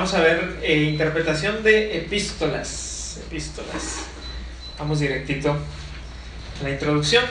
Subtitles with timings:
[0.00, 3.20] vamos a ver eh, interpretación de epístolas.
[3.26, 4.06] Epístolas.
[4.78, 7.22] Vamos directito a la introducción.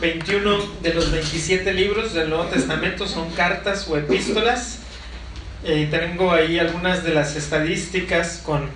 [0.00, 4.80] 21 de los 27 libros del Nuevo Testamento son cartas o epístolas.
[5.62, 8.70] Eh, tengo ahí algunas de las estadísticas con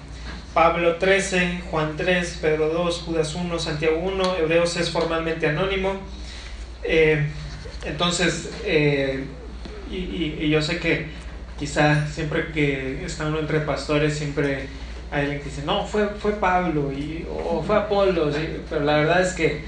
[0.55, 5.95] Pablo 13, Juan 3, Pedro 2, Judas 1, Santiago 1, Hebreos es formalmente anónimo.
[6.85, 7.27] Eh,
[7.85, 8.51] entonces,
[9.91, 11.28] y, yo sé que
[11.59, 14.67] quizá siempre que está uno entre pastores, siempre
[15.11, 18.31] hay alguien que dice, no, fue, fue Pablo y, o fue Apolo,
[18.69, 19.63] pero la verdad es que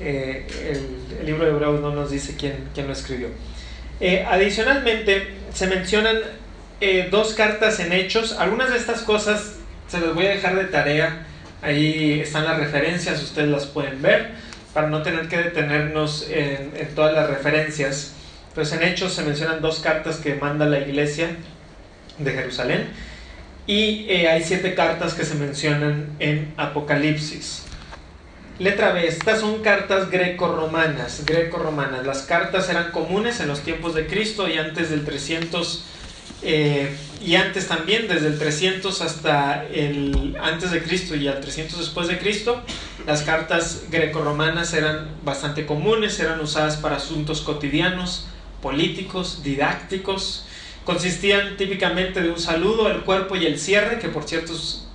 [0.00, 0.46] eh,
[1.20, 3.28] el, libro de Hebreos no nos dice quién, quién lo escribió.
[4.28, 6.18] adicionalmente, se mencionan
[7.10, 8.32] dos cartas en hechos.
[8.38, 9.56] Algunas de estas cosas
[9.88, 11.26] se las voy a dejar de tarea.
[11.62, 14.32] Ahí están las referencias, ustedes las pueden ver,
[14.74, 18.14] para no tener que detenernos en, todas las referencias.
[18.54, 21.28] Pues en Hechos se mencionan dos cartas que manda la iglesia
[22.18, 22.88] de Jerusalén
[23.66, 27.64] y eh, hay siete cartas que se mencionan en Apocalipsis.
[28.58, 32.06] Letra B, estas son cartas greco-romanas, greco-romanas.
[32.06, 35.84] Las cartas eran comunes en los tiempos de Cristo y antes del 300
[36.46, 41.78] eh, y antes también, desde el 300 hasta el antes de Cristo y al 300
[41.78, 42.62] después de Cristo,
[43.06, 48.26] las cartas grecorromanas eran bastante comunes, eran usadas para asuntos cotidianos,
[48.64, 50.46] políticos, didácticos.
[50.84, 54.88] Consistían típicamente de un saludo, el cuerpo y el cierre, que por cierto es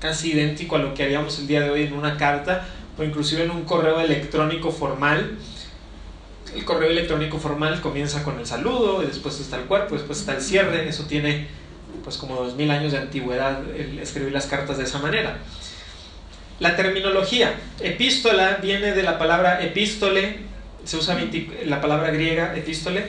[0.00, 2.66] casi idéntico a lo que haríamos el día de hoy en una carta
[2.98, 5.38] o inclusive en un correo electrónico formal
[6.56, 10.40] el correo electrónico formal comienza con el saludo, después está el cuerpo, después está el
[10.40, 11.48] cierre, eso tiene
[12.02, 15.38] pues como dos mil años de antigüedad el escribir las cartas de esa manera.
[16.58, 20.38] La terminología, epístola viene de la palabra epístole,
[20.86, 21.18] se usa
[21.64, 23.06] la palabra griega epístole,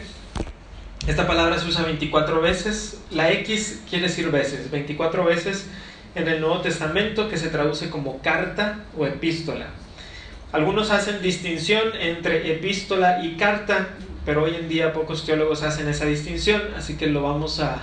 [1.08, 5.67] esta palabra se usa 24 veces, la X quiere decir veces, 24 veces
[6.16, 9.67] en el Nuevo Testamento que se traduce como carta o epístola.
[10.52, 13.89] Algunos hacen distinción entre epístola y carta,
[14.26, 17.82] pero hoy en día pocos teólogos hacen esa distinción, así que lo vamos a,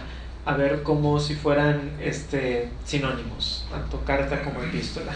[0.59, 5.13] ver como si fueran este, sinónimos, tanto carta como epístola.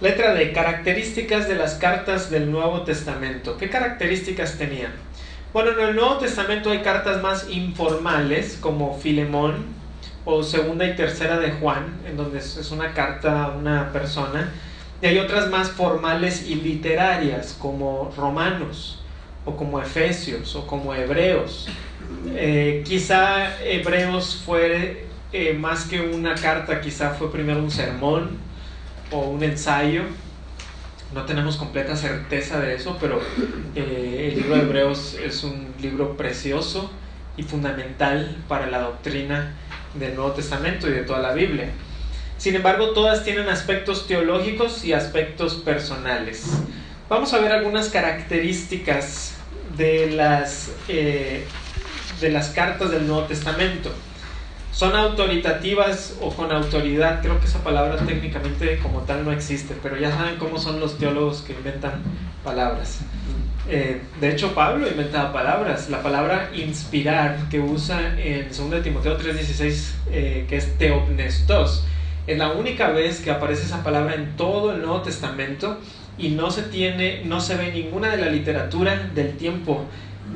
[0.00, 3.58] Letra D, características de las cartas del Nuevo Testamento.
[3.58, 4.92] ¿Qué características tenían?
[5.52, 9.66] Bueno, en el Nuevo Testamento hay cartas más informales como Filemón
[10.24, 14.50] o segunda y tercera de Juan, en donde es una carta a una persona
[15.02, 19.02] y hay otras más formales y literarias, como Romanos,
[19.44, 21.68] o como Efesios, o como Hebreos.
[22.34, 28.49] Eh, quizá Hebreos fue eh, más que una carta, quizá fue primero un sermón
[29.10, 30.02] o un ensayo.
[31.14, 33.20] No tenemos completa certeza de eso, pero
[33.74, 36.90] eh, el libro de Hebreos es un libro precioso
[37.36, 39.54] y fundamental para la doctrina
[39.94, 41.70] del Nuevo Testamento y de toda la Biblia.
[42.38, 46.46] Sin embargo, todas tienen aspectos teológicos y aspectos personales.
[47.08, 49.34] Vamos a ver algunas características
[49.76, 51.44] de las, eh,
[52.20, 53.90] de las cartas del Nuevo Testamento.
[54.72, 59.96] Son autoritativas o con autoridad, creo que esa palabra técnicamente como tal no existe, pero
[59.96, 62.02] ya saben cómo son los teólogos que inventan
[62.44, 63.00] palabras.
[63.68, 65.90] Eh, de hecho, Pablo inventaba palabras.
[65.90, 71.84] La palabra inspirar que usa en 2 Timoteo 3:16, eh, que es teopnestos,
[72.26, 75.78] es la única vez que aparece esa palabra en todo el Nuevo Testamento
[76.16, 79.84] y no se tiene, no se ve ninguna de la literatura del tiempo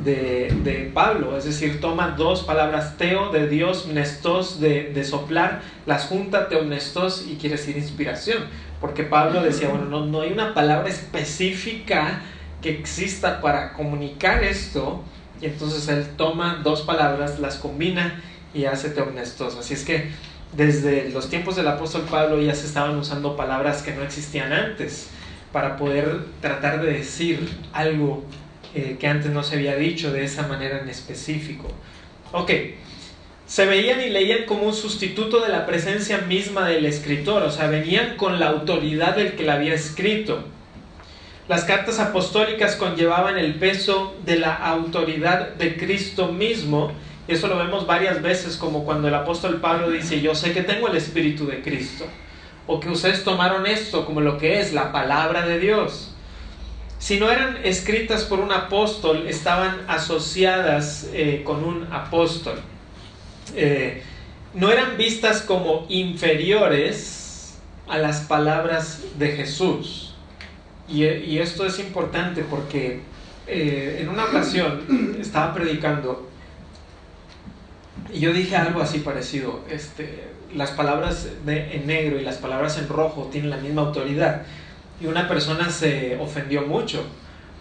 [0.02, 6.48] de, Pablo, es decir, toma dos palabras, teo de Dios, nestos de, soplar, las junta
[6.48, 8.44] teomnestos y quiere decir inspiración,
[8.80, 12.22] porque Pablo decía, bueno, no, no hay una palabra específica
[12.60, 15.02] que exista para comunicar esto,
[15.40, 18.22] y entonces él toma dos palabras, las combina
[18.52, 20.10] y hace teomnestos, así es que
[20.56, 25.08] desde los tiempos del apóstol Pablo ya se estaban usando palabras que no existían antes
[25.52, 28.24] para poder tratar de decir algo
[28.74, 31.68] eh, que antes no se había dicho de esa manera en específico.
[32.32, 32.50] Ok,
[33.46, 37.68] se veían y leían como un sustituto de la presencia misma del escritor, o sea,
[37.68, 40.44] venían con la autoridad del que la había escrito.
[41.46, 46.92] Las cartas apostólicas conllevaban el peso de la autoridad de Cristo mismo
[47.26, 50.88] eso lo vemos varias veces, como cuando el apóstol Pablo dice, yo sé que tengo
[50.88, 52.04] el Espíritu de Cristo.
[52.66, 56.13] O que ustedes tomaron esto como lo que es la palabra de Dios.
[57.04, 62.58] Si no eran escritas por un apóstol, estaban asociadas eh, con un apóstol.
[63.54, 64.02] Eh,
[64.54, 67.58] no eran vistas como inferiores
[67.88, 70.14] a las palabras de Jesús.
[70.88, 71.04] Y,
[71.36, 73.02] esto es importante porque
[73.46, 76.26] eh, en una ocasión estaba predicando
[78.14, 80.24] Y yo dije algo así parecido, este,
[80.54, 84.46] las palabras de, en negro y las palabras en rojo tienen la misma autoridad.
[85.00, 87.04] Y una persona se ofendió mucho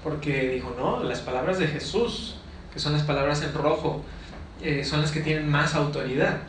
[0.03, 2.35] porque dijo, no, las palabras de Jesús,
[2.73, 4.03] que son las palabras en rojo,
[4.61, 6.39] eh, son las que tienen más autoridad.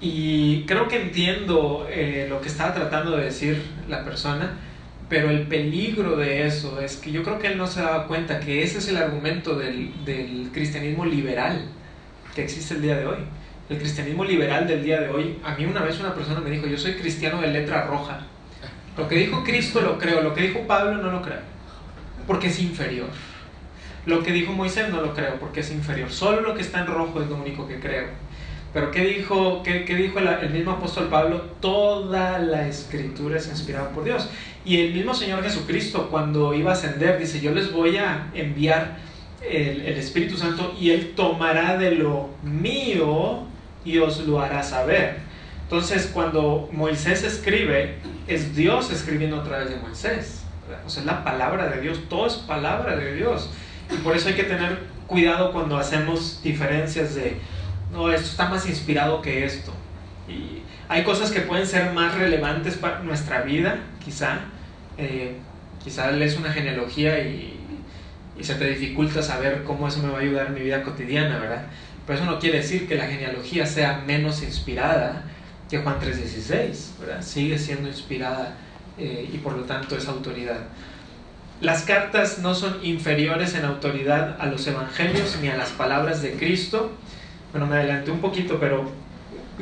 [0.00, 4.52] Y creo que entiendo eh, lo que estaba tratando de decir la persona,
[5.08, 8.40] pero el peligro de eso es que yo creo que él no se daba cuenta
[8.40, 11.62] que ese es el argumento del, del cristianismo liberal
[12.34, 13.18] que existe el día de hoy.
[13.70, 16.66] El cristianismo liberal del día de hoy, a mí una vez una persona me dijo,
[16.66, 18.26] yo soy cristiano de letra roja.
[18.96, 21.40] Lo que dijo Cristo lo creo, lo que dijo Pablo no lo creo,
[22.26, 23.08] porque es inferior.
[24.06, 26.10] Lo que dijo Moisés no lo creo, porque es inferior.
[26.10, 28.06] Solo lo que está en rojo es lo único que creo.
[28.72, 31.40] Pero ¿qué dijo, qué, qué dijo el, mismo apóstol Pablo?
[31.60, 34.28] Toda la escritura es inspirada por Dios.
[34.64, 38.98] Y el mismo Señor Jesucristo cuando iba a ascender dice, yo les voy a enviar
[39.42, 43.44] el, el Espíritu Santo y Él tomará de lo mío
[43.84, 45.18] y os lo hará saber.
[45.62, 47.96] Entonces cuando Moisés escribe,
[48.26, 50.42] es Dios escribiendo a través de Moisés.
[50.84, 53.50] O sea, es la palabra de Dios, todo es palabra de Dios.
[53.90, 57.38] Y por eso hay que tener cuidado cuando hacemos diferencias de,
[57.92, 59.72] no, esto está más inspirado que esto.
[60.28, 64.40] Y hay cosas que pueden ser más relevantes para nuestra vida, quizá.
[64.98, 65.36] Eh,
[65.82, 67.60] quizá lees una genealogía y,
[68.36, 71.38] y, se te dificulta saber cómo eso me va a ayudar en mi vida cotidiana,
[71.38, 71.66] ¿verdad?
[72.06, 75.22] Pero eso no quiere decir que la genealogía sea menos inspirada
[75.68, 77.22] que Juan 3.16, ¿verdad?
[77.22, 78.56] Sigue siendo inspirada
[78.98, 80.60] eh, y por lo tanto es autoridad.
[81.60, 86.32] Las cartas no son inferiores en autoridad a los evangelios ni a las palabras de
[86.32, 86.92] Cristo.
[87.50, 88.90] Bueno, me adelanté un poquito, pero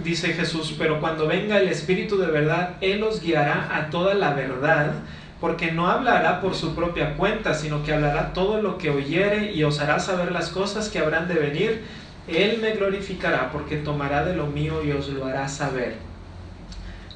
[0.03, 4.35] dice Jesús, pero cuando venga el Espíritu de verdad, Él os guiará a toda la
[4.35, 4.93] verdad,
[5.41, 9.63] porque no hablará por su propia cuenta, sino que hablará todo lo que oyere y
[9.63, 11.85] os hará saber las cosas que habrán de venir.
[12.27, 15.97] Él me glorificará, porque tomará de lo mío y os lo hará saber.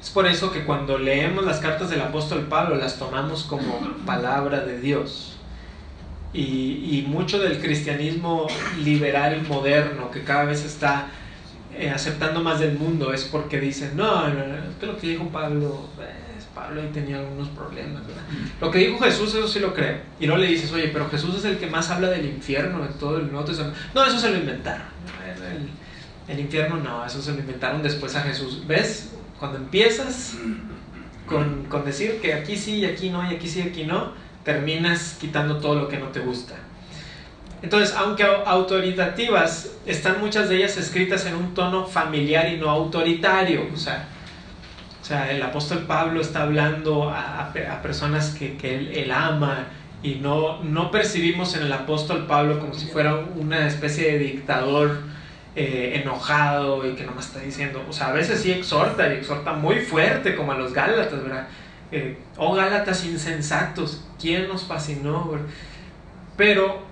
[0.01, 4.61] Es por eso que cuando leemos las cartas del apóstol Pablo las tomamos como palabra
[4.61, 5.37] de Dios.
[6.31, 8.47] Y, y mucho del cristianismo
[8.83, 11.07] liberal moderno que cada vez está
[11.75, 15.07] eh, aceptando más del mundo es porque dicen, no, no, no es que lo que
[15.07, 16.09] dijo Pablo, pues,
[16.53, 18.05] Pablo ahí tenía algunos problemas.
[18.05, 18.23] ¿verdad?
[18.59, 19.97] Lo que dijo Jesús, eso sí lo creo.
[20.19, 22.93] Y luego le dices, oye, pero Jesús es el que más habla del infierno en
[22.93, 23.77] todo el Nuevo Testamento.
[23.93, 24.87] No, eso se lo inventaron.
[25.25, 28.63] El, el infierno no, eso se lo inventaron después a Jesús.
[28.67, 29.11] ¿Ves?
[29.39, 30.37] Cuando empiezas
[31.25, 34.13] con, con, decir que aquí sí y aquí no, y aquí sí y aquí no,
[34.43, 36.55] terminas quitando todo lo que no te gusta.
[37.61, 43.67] Entonces, aunque autoritativas, están muchas de ellas escritas en un tono familiar y no autoritario.
[43.73, 44.07] O sea,
[45.09, 49.65] sea el apóstol Pablo está hablando a, a personas que, que él, ama
[50.03, 55.01] y no, no percibimos en el apóstol Pablo como si fuera una especie de dictador
[55.55, 59.53] eh, enojado y que nomás está diciendo, o sea, a veces sí exhorta y exhorta
[59.53, 61.47] muy fuerte como a los Gálatas, ¿verdad?
[61.91, 65.31] Eh, oh Gálatas insensatos, ¿quién nos fascinó?
[66.37, 66.83] Pero,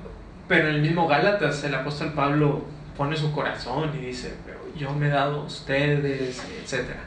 [0.48, 2.66] pero en el mismo Gálatas el apóstol Pablo
[2.98, 4.34] pone su corazón y dice,
[4.76, 7.07] yo me he dado a ustedes, etc.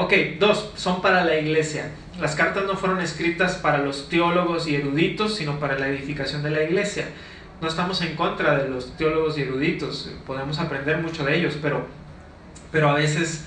[0.00, 1.90] Ok, dos, son para la iglesia.
[2.20, 6.50] Las cartas no fueron escritas para los teólogos y eruditos, sino para la edificación de
[6.50, 7.08] la iglesia
[7.60, 11.86] no estamos en contra de los teólogos y eruditos, podemos aprender mucho de ellos, pero,
[12.70, 13.44] pero a veces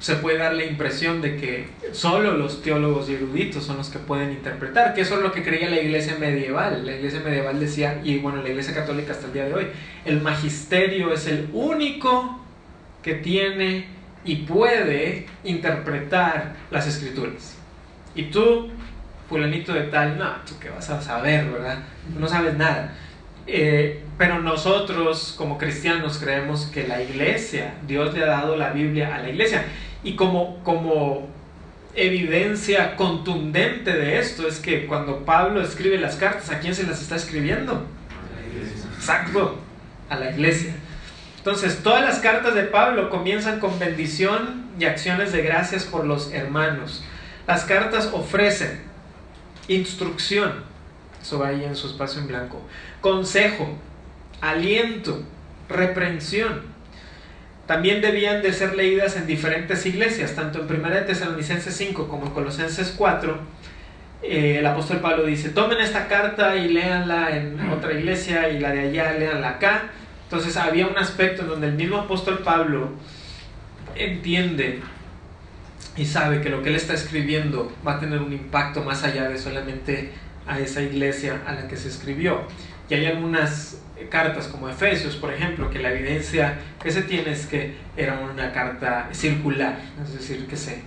[0.00, 4.00] se puede dar la impresión de que solo los teólogos y eruditos son los que
[4.00, 6.84] pueden interpretar, que eso es lo que creía la iglesia medieval.
[6.84, 9.66] La iglesia medieval decía, y bueno, la iglesia católica hasta el día de hoy,
[10.04, 12.40] el magisterio es el único
[13.02, 13.86] que tiene
[14.24, 17.56] y puede interpretar las escrituras.
[18.14, 18.70] Y tú,
[19.28, 21.78] fulanito de tal, no, tú qué vas a saber, ¿verdad?
[22.18, 22.94] No sabes nada.
[23.46, 29.14] Eh, pero nosotros como cristianos creemos que la iglesia, Dios le ha dado la Biblia
[29.16, 29.64] a la iglesia.
[30.04, 31.28] Y como, como
[31.94, 37.02] evidencia contundente de esto es que cuando Pablo escribe las cartas, ¿a quién se las
[37.02, 37.84] está escribiendo?
[38.96, 39.58] Exacto,
[40.08, 40.74] a la iglesia.
[41.42, 46.32] Entonces, todas las cartas de Pablo comienzan con bendición y acciones de gracias por los
[46.32, 47.02] hermanos.
[47.48, 48.80] Las cartas ofrecen
[49.66, 50.52] instrucción,
[51.20, 52.62] eso va ahí en su espacio en blanco,
[53.00, 53.76] consejo,
[54.40, 55.20] aliento,
[55.68, 56.62] reprensión.
[57.66, 62.26] También debían de ser leídas en diferentes iglesias, tanto en 1 de Tesalonicenses 5 como
[62.26, 63.36] en Colosenses 4.
[64.22, 68.70] Eh, el apóstol Pablo dice, tomen esta carta y léanla en otra iglesia y la
[68.70, 69.90] de allá léanla acá.
[70.32, 72.88] Entonces había un aspecto en donde el mismo apóstol Pablo
[73.94, 74.80] entiende
[75.94, 79.28] y sabe que lo que él está escribiendo va a tener un impacto más allá
[79.28, 80.10] de solamente
[80.46, 82.44] a esa iglesia a la que se escribió.
[82.88, 87.44] Y hay algunas cartas como Efesios, por ejemplo, que la evidencia que se tiene es
[87.44, 90.80] que era una carta circular, es decir, que se,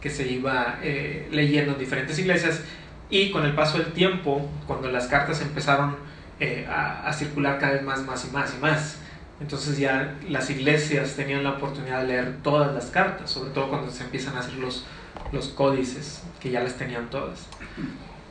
[0.00, 2.62] que se iba eh, leyendo en diferentes iglesias
[3.10, 5.96] y con el paso del tiempo, cuando las cartas empezaron
[6.40, 8.98] eh, a, circular cada vez más, más y más y más,
[9.40, 13.90] entonces ya las iglesias tenían la oportunidad de leer todas las cartas, sobre todo cuando
[13.90, 14.86] se empiezan a hacer los,
[15.32, 17.46] los códices, que ya las tenían todas.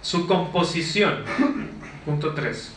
[0.01, 1.23] Su composición,
[2.05, 2.73] punto 3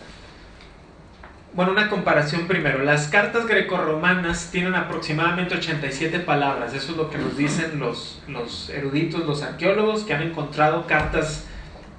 [1.54, 2.82] bueno, una comparación primero.
[2.82, 6.72] Las cartas grecorromanas tienen aproximadamente 87 palabras.
[6.72, 11.44] Eso es lo que nos dicen los, los eruditos, los arqueólogos, que han encontrado cartas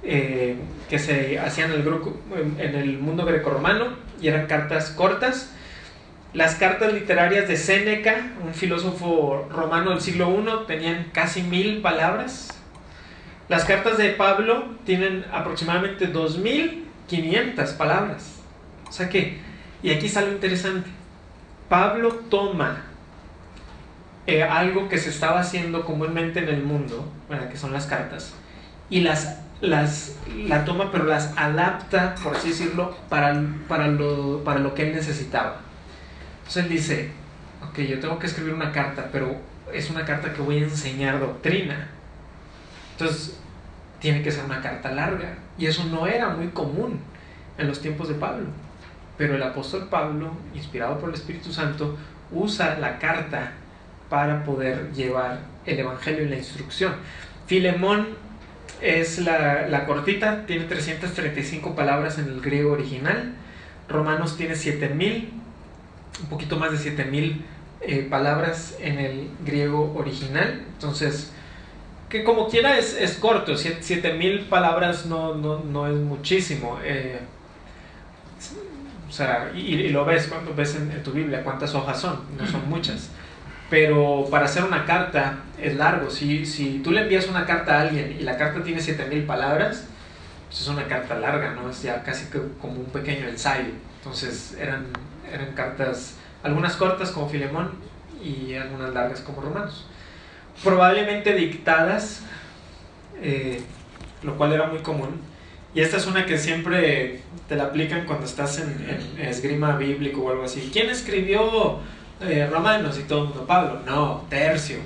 [0.04, 0.56] eh,
[0.88, 1.88] que se hacían en el,
[2.58, 5.50] en el mundo grecorromano y eran cartas cortas.
[6.32, 12.48] Las cartas literarias de Séneca, un filósofo romano del siglo I, tenían casi mil palabras.
[13.48, 18.40] Las cartas de Pablo tienen aproximadamente 2500 palabras.
[18.88, 19.38] O sea que,
[19.82, 20.90] y aquí sale interesante,
[21.68, 22.84] Pablo toma
[24.26, 27.10] eh, algo que se estaba haciendo comúnmente en el mundo,
[27.50, 28.34] que son las cartas,
[28.88, 34.60] y las, las la toma pero las adapta, por así decirlo, para, para, lo, para
[34.60, 35.60] lo que él necesitaba.
[36.38, 37.10] Entonces él dice,
[37.62, 39.36] ok, yo tengo que escribir una carta, pero
[39.72, 41.88] es una carta que voy a enseñar doctrina.
[42.92, 43.38] Entonces,
[44.00, 45.38] tiene que ser una carta larga.
[45.56, 47.00] Y eso no era muy común
[47.56, 48.46] en los tiempos de Pablo.
[49.16, 51.96] Pero el apóstol Pablo, inspirado por el Espíritu Santo,
[52.30, 53.52] usa la carta
[54.10, 56.94] para poder llevar el Evangelio y la instrucción.
[57.46, 58.08] Filemón
[58.84, 63.34] es la, cortita, tiene 335 palabras en el griego original.
[63.88, 65.32] Romanos tiene 7000,
[66.20, 67.44] un poquito más de 7000
[67.80, 70.62] eh, palabras en el griego original.
[70.74, 71.32] Entonces,
[72.10, 76.78] que como quiera es, es corto, 7000 palabras no, no, no, es muchísimo.
[76.84, 77.20] Eh,
[79.08, 82.68] o sea, y, lo ves cuando ves en, tu Biblia cuántas hojas son, no son
[82.68, 83.10] muchas.
[83.74, 86.08] Pero para hacer una carta es largo.
[86.08, 89.88] Si, si tú le envías una carta a alguien y la carta tiene 7000 palabras,
[90.46, 91.68] pues es una carta larga, ¿no?
[91.68, 92.26] Es ya casi
[92.60, 93.72] como un pequeño ensayo.
[93.98, 94.86] Entonces eran,
[95.28, 96.14] eran cartas,
[96.44, 97.72] algunas cortas como Filemón
[98.22, 99.88] y algunas largas como Romanos.
[100.62, 102.22] Probablemente dictadas,
[103.20, 103.60] eh,
[104.22, 105.20] lo cual era muy común
[105.74, 110.30] y esta es una que siempre te la aplican cuando estás en, esgrima bíblico o
[110.30, 110.70] algo así.
[110.72, 111.80] ¿Quién escribió
[112.28, 113.46] eh, Romanos y todo el mundo?
[113.46, 113.80] Pablo.
[113.86, 114.78] No, Tercio.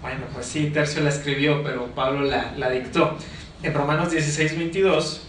[0.00, 3.16] Bueno, pues sí, Tercio la escribió, pero Pablo la, la dictó.
[3.62, 5.22] En Romanos 16, 22,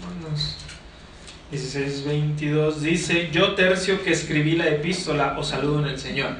[0.00, 0.56] Romanos
[1.50, 6.30] 16, 22 dice, yo Tercio que escribí la epístola os saludo en el Señor.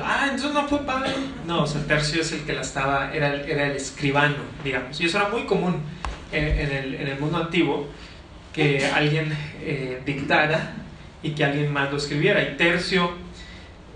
[0.00, 1.08] Ah, entonces no fue Pablo.
[1.46, 5.00] No, o sea, Tercio es el que la estaba, era era el escribano, digamos.
[5.00, 5.76] Y eso era muy común
[6.30, 7.88] en, el, en el, mundo antiguo,
[8.52, 10.74] que alguien eh, dictara
[11.22, 12.42] y que alguien más lo escribiera.
[12.42, 13.12] Y Tercio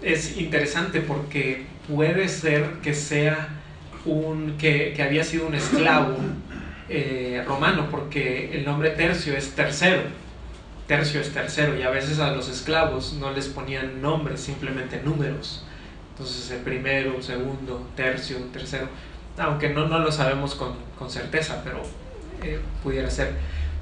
[0.03, 3.49] es interesante porque puede ser que sea
[4.05, 6.17] un, que, que había sido un esclavo
[6.89, 10.03] eh, romano, porque el nombre Tercio es tercero.
[10.87, 15.65] Tercio es tercero y a veces a los esclavos no les ponían nombres, simplemente números.
[16.11, 18.89] Entonces el primero, segundo, tercio, tercero,
[19.39, 21.83] aunque no, no lo sabemos con, con certeza, pero
[22.43, 23.33] eh, pudiera ser.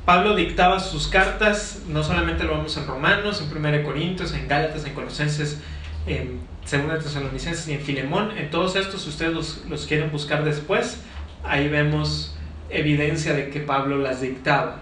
[0.05, 4.85] Pablo dictaba sus cartas, no solamente lo vemos en Romanos, en 1 Corintios, en Gálatas,
[4.85, 5.61] en Colosenses,
[6.09, 8.37] en 2 Tesalonicenses y en Filemón.
[8.37, 11.01] En todos estos, si ustedes los, los quieren buscar después,
[11.45, 12.37] ahí vemos
[12.69, 14.81] evidencia de que Pablo las dictaba.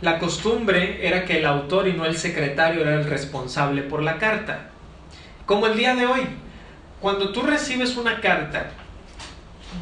[0.00, 4.16] La costumbre era que el autor y no el secretario era el responsable por la
[4.16, 4.70] carta.
[5.44, 6.22] Como el día de hoy,
[7.00, 8.70] cuando tú recibes una carta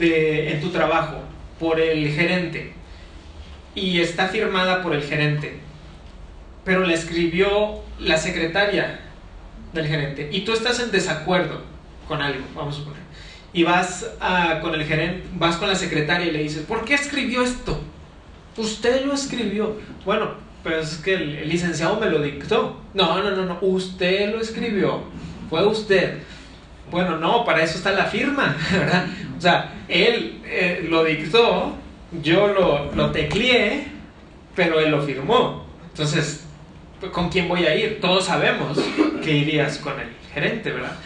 [0.00, 1.18] de, en tu trabajo
[1.60, 2.74] por el gerente
[3.74, 5.58] y está firmada por el gerente,
[6.64, 9.00] pero la escribió la secretaria
[9.72, 11.62] del gerente y tú estás en desacuerdo
[12.08, 13.02] con algo, vamos a suponer,
[13.52, 14.06] y vas
[14.60, 17.80] con el gerente, vas con la secretaria y le dices, ¿por qué escribió esto?
[18.56, 19.76] Usted lo escribió.
[20.04, 22.80] Bueno, pero es que el licenciado me lo dictó.
[22.94, 25.02] No, no, no, no, usted lo escribió.
[25.50, 26.18] Fue usted.
[26.90, 29.06] Bueno, no, para eso está la firma, ¿verdad?
[29.36, 31.74] O sea, él eh, lo dictó,
[32.22, 33.86] yo lo, lo tecleé,
[34.54, 35.64] pero él lo firmó.
[35.90, 36.44] Entonces,
[37.12, 38.00] ¿con quién voy a ir?
[38.00, 38.78] Todos sabemos
[39.22, 40.96] que irías con el gerente, ¿verdad?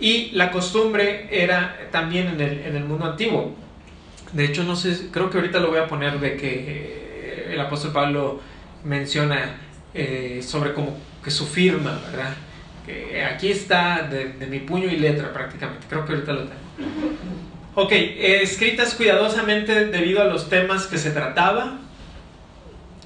[0.00, 3.54] Y la costumbre era también en el, en el mundo antiguo.
[4.32, 7.92] De hecho, no sé, creo que ahorita lo voy a poner de que el apóstol
[7.92, 8.40] Pablo
[8.84, 9.56] menciona
[9.94, 12.34] eh, sobre como que su firma, ¿verdad?
[13.34, 16.60] aquí está de, mi puño y letra prácticamente, creo que ahorita lo tengo.
[17.76, 21.78] Ok, eh, escritas cuidadosamente debido a los temas que se trataba,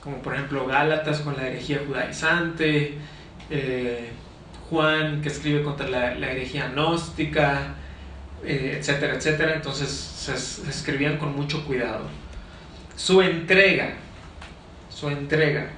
[0.03, 2.99] como por ejemplo Gálatas con la herejía judaizante,
[3.49, 4.11] eh,
[4.69, 7.77] Juan que escribe contra la, herejía gnóstica,
[8.45, 9.55] eh, etcétera, etcétera.
[9.55, 10.35] Entonces se,
[10.69, 12.03] escribían con mucho cuidado.
[12.95, 13.95] Su entrega,
[14.91, 15.71] su entrega.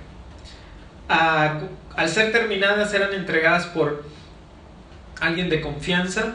[1.09, 4.04] al ser terminadas eran entregadas por
[5.20, 6.35] alguien de confianza.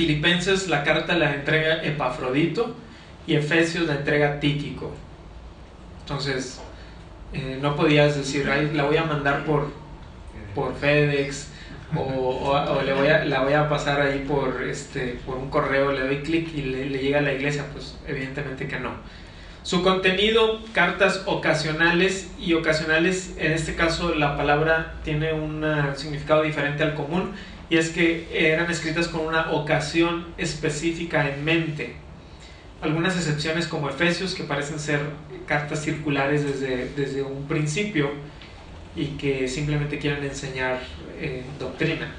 [0.00, 2.74] Filipenses la carta la entrega Epafrodito
[3.26, 4.90] y Efesios la entrega Tíquico.
[6.00, 6.58] Entonces,
[7.34, 9.68] eh, no podías decir, la voy a mandar por
[10.54, 11.48] por FedEx
[11.94, 16.00] o, le voy a, la voy a pasar ahí por, este, por un correo, le
[16.00, 18.92] doy clic y le, llega a la iglesia, pues evidentemente que no.
[19.62, 25.62] Su contenido, cartas ocasionales y ocasionales, en este caso la palabra tiene un
[25.94, 27.34] significado diferente al común
[27.70, 31.94] y es que eran escritas con una ocasión específica en mente.
[32.82, 35.00] Algunas excepciones como Efesios que parecen ser
[35.46, 38.10] cartas circulares desde, desde un principio,
[38.96, 40.80] y que simplemente quieren enseñar
[41.18, 42.12] eh, doctrina.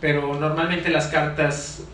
[0.00, 1.84] Pero normalmente las cartas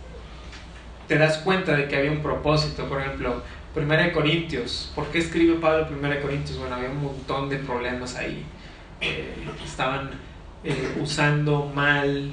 [1.07, 3.43] te das cuenta de que había un propósito, por ejemplo,
[3.75, 4.91] Primera de Corintios.
[4.95, 6.59] ¿Por qué escribe Pablo Primera de Corintios?
[6.59, 8.45] Bueno, había un montón de problemas ahí.
[9.01, 10.11] Eh, estaban
[10.65, 12.31] eh, usando mal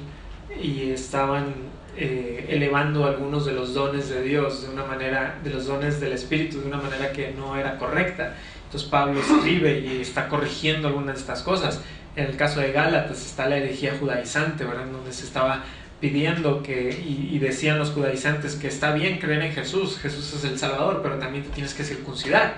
[0.62, 1.54] y estaban
[1.96, 6.60] elevando algunos de los dones de Dios de una manera, de los dones del Espíritu
[6.60, 8.34] de una manera que no era correcta.
[8.66, 11.80] Entonces Pablo escribe y está corrigiendo algunas de estas cosas.
[12.14, 14.86] En el caso de Gálatas está la herejía judaizante, ¿verdad?
[14.86, 15.64] Donde se estaba
[16.00, 20.58] pidiendo que, y, decían los judaizantes que está bien creer en Jesús, Jesús es el
[20.58, 22.56] Salvador, pero también te tienes que circuncidar.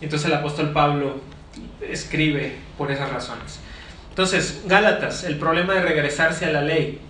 [0.00, 1.20] Entonces el apóstol Pablo
[1.80, 3.60] escribe por esas razones.
[4.08, 7.00] Entonces, Gálatas, el problema de regresarse a la ley.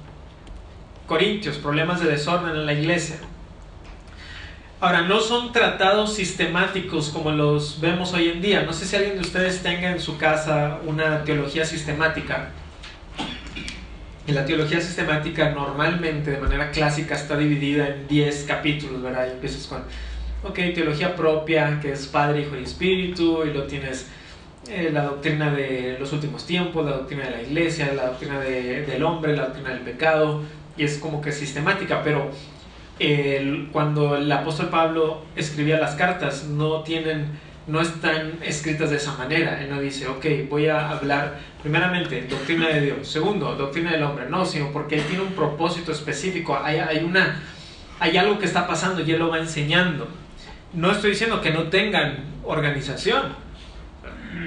[1.06, 3.16] Corintios, problemas de desorden en la iglesia.
[4.78, 8.62] Ahora, no son tratados sistemáticos como los vemos hoy en día.
[8.62, 12.50] No sé si alguien de ustedes tenga en su casa una teología sistemática.
[14.26, 19.28] Y la teología sistemática normalmente, de manera clásica, está dividida en 10 capítulos, ¿verdad?
[19.28, 19.82] Y empiezas con,
[20.42, 24.08] ok, teología propia, que es Padre, Hijo y Espíritu, y luego tienes
[24.68, 29.02] eh, la doctrina de los últimos tiempos, la doctrina de la iglesia, la doctrina del
[29.04, 30.42] hombre, la doctrina del pecado,
[30.76, 32.30] y es como que sistemática, pero
[33.72, 37.26] cuando el apóstol Pablo escribía las cartas, no tienen,
[37.66, 39.62] no están escritas de esa manera.
[39.62, 44.26] Él no dice, ok, voy a hablar primeramente doctrina de Dios, segundo, doctrina del hombre,
[44.30, 47.42] no, sino porque él tiene un propósito específico, hay, hay, una,
[48.00, 50.08] hay algo que está pasando y él lo va enseñando.
[50.72, 53.34] No estoy diciendo que no tengan organización,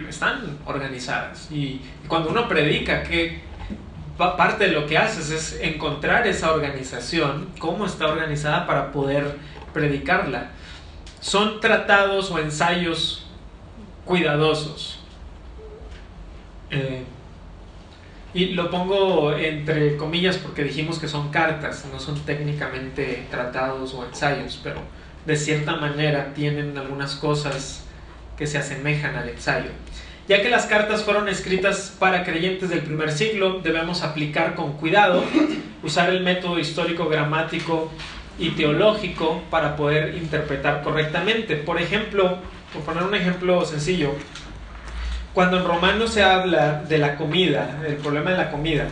[0.07, 1.49] están organizadas.
[1.51, 3.41] Y cuando uno predica, que
[4.19, 9.37] parte de lo que haces es encontrar esa organización, cómo está organizada para poder
[9.73, 10.51] predicarla.
[11.21, 13.25] Son tratados o ensayos
[14.05, 14.99] cuidadosos.
[16.71, 17.03] Eh,
[18.33, 24.05] y lo pongo entre comillas porque dijimos que son cartas, no son técnicamente tratados o
[24.05, 24.81] ensayos, pero
[25.25, 27.85] de cierta manera tienen algunas cosas
[28.37, 29.71] que se asemejan al ensayo.
[30.29, 35.23] Ya que las cartas fueron escritas para creyentes del primer siglo, debemos aplicar con cuidado,
[35.81, 37.91] usar el método histórico, gramático
[38.37, 41.55] y teológico para poder interpretar correctamente.
[41.55, 42.37] Por ejemplo,
[42.71, 44.11] por poner un ejemplo sencillo,
[45.33, 48.87] cuando en Romanos se habla de la comida, el problema de la comida,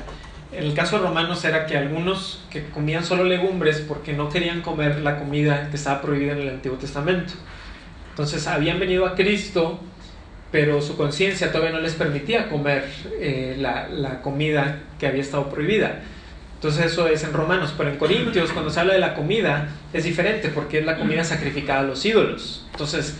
[0.52, 4.62] en el caso de Romanos era que algunos que comían solo legumbres porque no querían
[4.62, 7.34] comer la comida que estaba prohibida en el Antiguo Testamento.
[8.10, 9.80] Entonces habían venido a Cristo
[10.51, 12.86] pero su conciencia todavía no les permitía comer
[13.19, 15.99] eh, la, comida que había estado prohibida.
[16.55, 20.03] Entonces eso es en Romanos, pero en Corintios cuando se habla de la comida es
[20.05, 22.65] diferente porque es la comida sacrificada a los ídolos.
[22.71, 23.15] Entonces,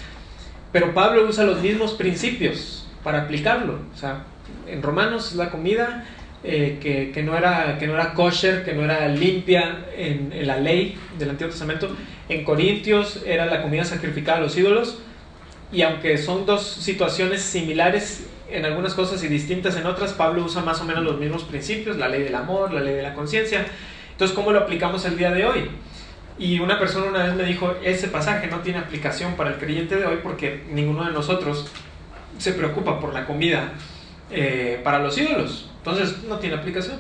[0.72, 3.80] pero Pablo usa los mismos principios para aplicarlo.
[3.94, 4.24] O sea,
[4.66, 6.06] en Romanos la comida
[6.44, 10.58] eh, que, no era, que no era kosher, que no era limpia en, en la
[10.58, 11.96] ley del Antiguo Testamento.
[12.30, 15.00] En Corintios era la comida sacrificada a los ídolos
[15.72, 20.64] y aunque son dos situaciones similares en algunas cosas y distintas en otras, Pablo usa
[20.64, 23.66] más o menos los mismos principios, la ley del amor, la ley de la conciencia.
[24.12, 25.70] Entonces, ¿cómo lo aplicamos el día de hoy?
[26.40, 29.96] Y una persona una vez me dijo, ese pasaje no tiene aplicación para el creyente
[29.96, 31.68] de hoy porque ninguno de nosotros
[32.38, 33.74] se preocupa por la comida
[34.32, 35.70] eh, para los ídolos.
[35.80, 36.98] Entonces, no tiene aplicación.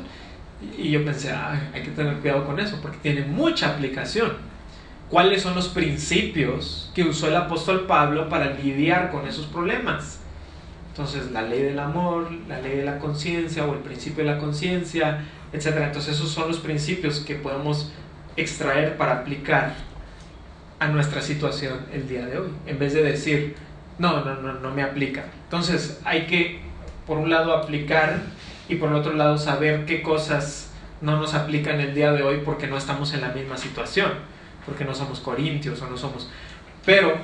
[0.78, 4.34] Y yo pensé, hay que tener cuidado con eso porque tiene mucha aplicación
[5.10, 10.20] cuáles son los principios que usó el apóstol Pablo para lidiar con esos problemas.
[10.90, 14.40] Entonces, la ley del amor, la ley de la conciencia o el principio de la
[14.40, 15.68] conciencia, etc.
[15.84, 17.92] Entonces, esos son los principios que podemos
[18.36, 19.76] extraer para aplicar
[20.80, 23.56] a nuestra situación el día de hoy, en vez de decir,
[23.98, 25.26] no, no, no, no me aplica.
[25.46, 26.60] Entonces hay que,
[27.06, 28.20] por un lado, aplicar
[28.70, 32.68] y por otro lado, saber qué cosas no nos aplican el día de hoy porque
[32.68, 34.12] no estamos en la misma situación,
[34.68, 36.30] porque no somos corintios o no somos...
[36.86, 37.18] Pero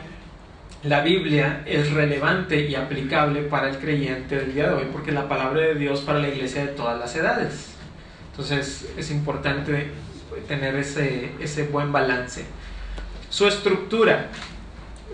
[0.83, 5.29] la Biblia es relevante y aplicable para el creyente del día de hoy porque la
[5.29, 7.75] palabra de Dios para la iglesia de todas las edades.
[8.31, 9.91] Entonces es importante
[10.47, 12.45] tener ese, ese buen balance.
[13.29, 14.29] Su estructura.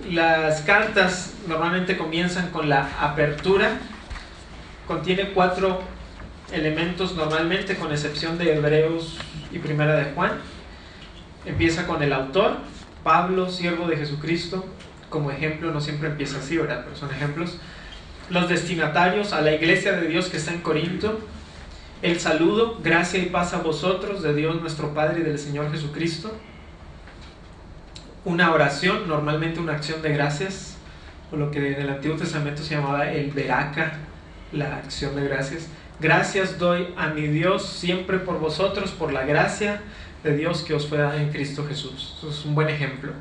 [0.09, 3.77] Las cartas normalmente comienzan con la apertura.
[4.87, 5.81] Contiene cuatro
[6.51, 9.17] elementos normalmente, con excepción de Hebreos
[9.51, 10.31] y Primera de Juan.
[11.45, 12.57] Empieza con el autor,
[13.03, 14.65] Pablo, siervo de Jesucristo.
[15.09, 16.81] Como ejemplo, no siempre empieza así, ¿verdad?
[16.83, 17.57] Pero son ejemplos.
[18.29, 21.19] Los destinatarios a la iglesia de Dios que está en Corinto.
[22.01, 26.31] El saludo, gracia y paz a vosotros, de Dios nuestro Padre y del Señor Jesucristo.
[28.25, 30.77] Una oración, normalmente una acción de gracias,
[31.31, 33.93] o lo que en el Antiguo Testamento se llamaba el veraca,
[34.51, 35.67] la acción de gracias.
[35.99, 39.81] Gracias doy a mi Dios siempre por vosotros, por la gracia
[40.23, 42.15] de Dios que os fue dada en Cristo Jesús.
[42.17, 43.11] Eso es un buen ejemplo.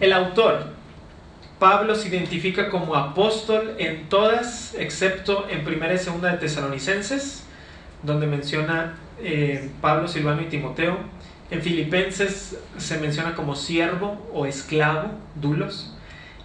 [0.00, 0.66] El autor,
[1.58, 7.44] Pablo se identifica como apóstol en todas, excepto en primera y segunda de Tesalonicenses,
[8.02, 10.96] donde menciona eh, Pablo, Silvano y Timoteo.
[11.50, 15.94] En Filipenses se menciona como siervo o esclavo, dulos.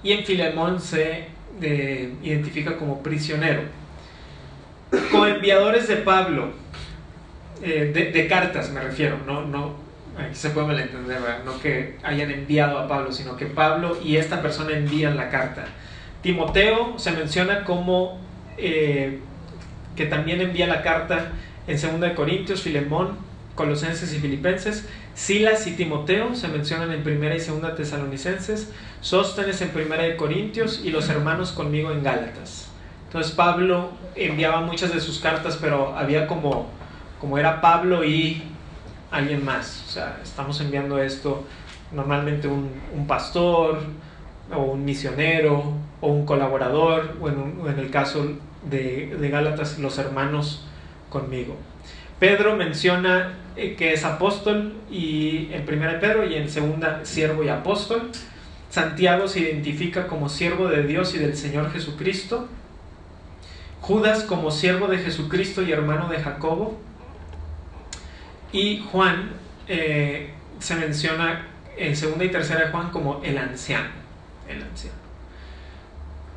[0.04, 1.28] Y en Filemón se
[1.62, 3.62] eh, identifica como prisionero
[5.12, 6.52] coenviadores de Pablo,
[7.62, 9.76] eh, de, cartas me refiero, no, no,
[10.18, 14.42] aquí se puede malentender, no que hayan enviado a Pablo, sino que Pablo y esta
[14.42, 15.66] persona envían la carta.
[16.22, 18.20] Timoteo se menciona como
[18.58, 19.20] eh,
[19.96, 21.32] que también envía la carta
[21.68, 23.18] en 2 Corintios, Filemón,
[23.56, 24.88] Colosenses y Filipenses.
[25.16, 28.72] Silas y Timoteo se mencionan en 1 y 2 Tesalonicenses.
[29.02, 32.70] Sóstenes en 1 Corintios y los hermanos conmigo en Gálatas.
[33.08, 36.70] Entonces Pablo enviaba muchas de sus cartas, pero había como,
[37.20, 38.44] como era Pablo y
[39.12, 39.84] alguien más.
[39.88, 41.46] O sea, estamos enviando esto
[41.92, 43.80] normalmente un, un pastor
[44.54, 48.26] o un misionero o un colaborador o en, el caso
[48.64, 50.66] de, de, Gálatas los hermanos
[51.10, 51.56] conmigo.
[52.20, 57.50] Pedro menciona eh, que es apóstol y en primera Pedro y en segunda siervo y
[57.50, 58.12] apóstol.
[58.70, 62.48] Santiago se identifica como siervo de Dios y del Señor Jesucristo.
[63.82, 66.78] Judas como siervo de Jesucristo y hermano de Jacobo.
[68.52, 69.32] Y Juan
[69.68, 73.90] eh, se menciona en segunda y tercera de Juan como el anciano.
[74.48, 74.98] El anciano.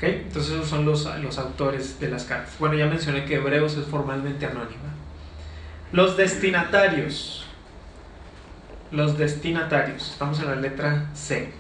[0.03, 2.55] Entonces esos son los, los autores de las cartas.
[2.59, 4.95] Bueno, ya mencioné que Hebreos es formalmente anónima.
[5.93, 7.47] Los destinatarios.
[8.91, 10.11] Los destinatarios.
[10.13, 11.53] Estamos en la letra C.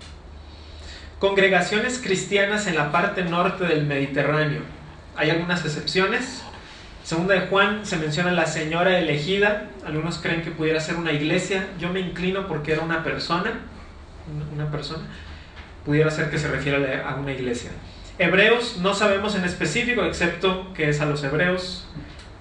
[1.18, 4.62] Congregaciones cristianas en la parte norte del Mediterráneo
[5.20, 6.42] hay algunas excepciones.
[7.10, 9.64] Segunda de Juan se menciona la señora elegida.
[9.84, 11.66] Algunos creen que pudiera ser una iglesia.
[11.80, 13.50] Yo me inclino porque era una persona.
[14.54, 15.02] Una persona.
[15.84, 17.72] Pudiera ser que se refiera a una iglesia.
[18.16, 21.88] Hebreos no sabemos en específico, excepto que es a los hebreos.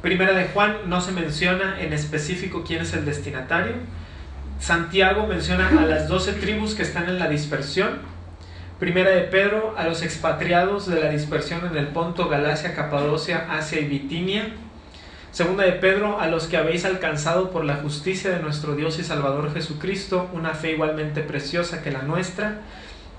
[0.03, 3.73] Primera de Juan no se menciona en específico quién es el destinatario.
[4.60, 8.01] Santiago menciona a las doce tribus que están en la dispersión.
[8.80, 13.82] Primera de Pedro a los expatriados de la dispersión en el Ponto, Galacia, Capadocia, Asia
[13.82, 14.54] y Bitinia.
[15.34, 19.04] Segunda de Pedro a los que habéis alcanzado por la justicia de nuestro Dios y
[19.04, 22.62] Salvador Jesucristo una fe igualmente preciosa que la nuestra.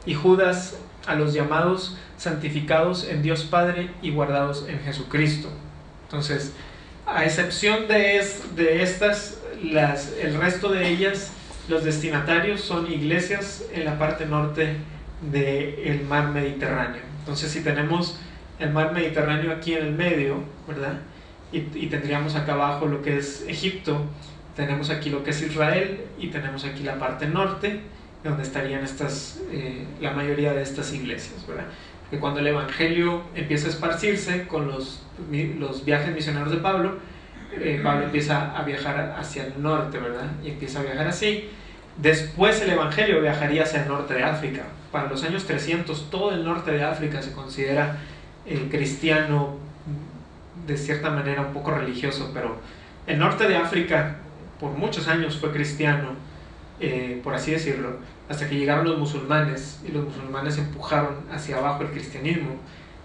[0.06, 5.50] Y Judas a los llamados, santificados en Dios Padre y guardados en Jesucristo.
[6.04, 6.54] Entonces,
[7.06, 11.32] a excepción de, de estas, las, el resto de ellas,
[11.68, 14.78] los destinatarios son iglesias en la parte norte
[15.20, 17.02] del mar Mediterráneo.
[17.20, 18.18] Entonces, si tenemos
[18.58, 20.98] el mar Mediterráneo aquí en el medio, ¿verdad?
[21.52, 24.04] Y, tendríamos acá abajo lo que es Egipto,
[24.54, 27.80] tenemos aquí lo que es Israel y tenemos aquí la parte norte,
[28.22, 31.64] donde estarían estas, eh, la mayoría de estas iglesias, ¿verdad?
[32.10, 35.06] Que cuando el Evangelio empieza a esparcirse con los,
[35.58, 36.98] los viajes misioneros de Pablo,
[37.52, 40.30] eh, Pablo empieza a viajar hacia el norte, ¿verdad?
[40.44, 41.48] Y empieza a viajar así.
[41.96, 46.44] Después el Evangelio viajaría hacia el norte de África, para los años 300 todo el
[46.44, 47.98] norte de África se considera
[48.46, 49.56] eh, cristiano,
[50.66, 52.56] de cierta manera un poco religioso, pero
[53.06, 54.16] el norte de África
[54.58, 56.10] por muchos años fue cristiano,
[56.80, 57.98] eh, por así decirlo,
[58.28, 62.56] hasta que llegaron los musulmanes y los musulmanes empujaron hacia abajo el cristianismo.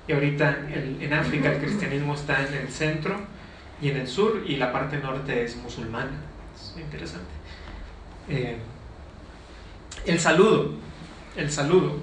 [0.08, 3.16] Y ahorita en África el cristianismo está en el centro
[3.82, 6.12] y en el sur y la parte norte es musulmana.
[6.56, 7.26] Es interesante.
[8.30, 8.58] Eh,
[10.06, 10.85] el saludo.
[11.36, 11.98] El saludo.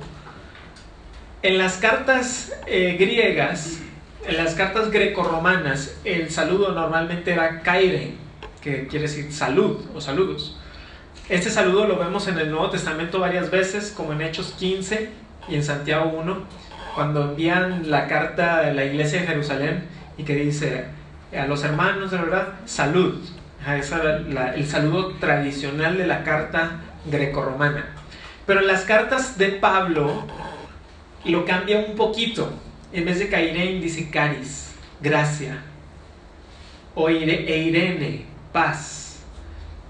[1.42, 3.80] En las cartas eh, griegas,
[4.26, 8.14] en las cartas grecorromanas, el saludo normalmente era kaire,
[8.60, 10.58] que quiere decir salud o saludos.
[11.28, 15.10] Este saludo lo vemos en el Nuevo Testamento varias veces, como en Hechos 15
[15.48, 16.36] y en Santiago 1,
[16.94, 19.84] cuando envían la carta a la iglesia de Jerusalén
[20.18, 20.84] y que dice
[21.36, 23.18] a los hermanos de verdad, salud.
[23.66, 28.01] Ese era el saludo tradicional de la carta grecorromana.
[28.52, 30.24] Pero en las cartas de Pablo
[31.24, 32.52] lo cambia un poquito.
[32.92, 35.62] En vez de Cairein dice caris, gracia.
[36.94, 39.20] O Eirene, paz.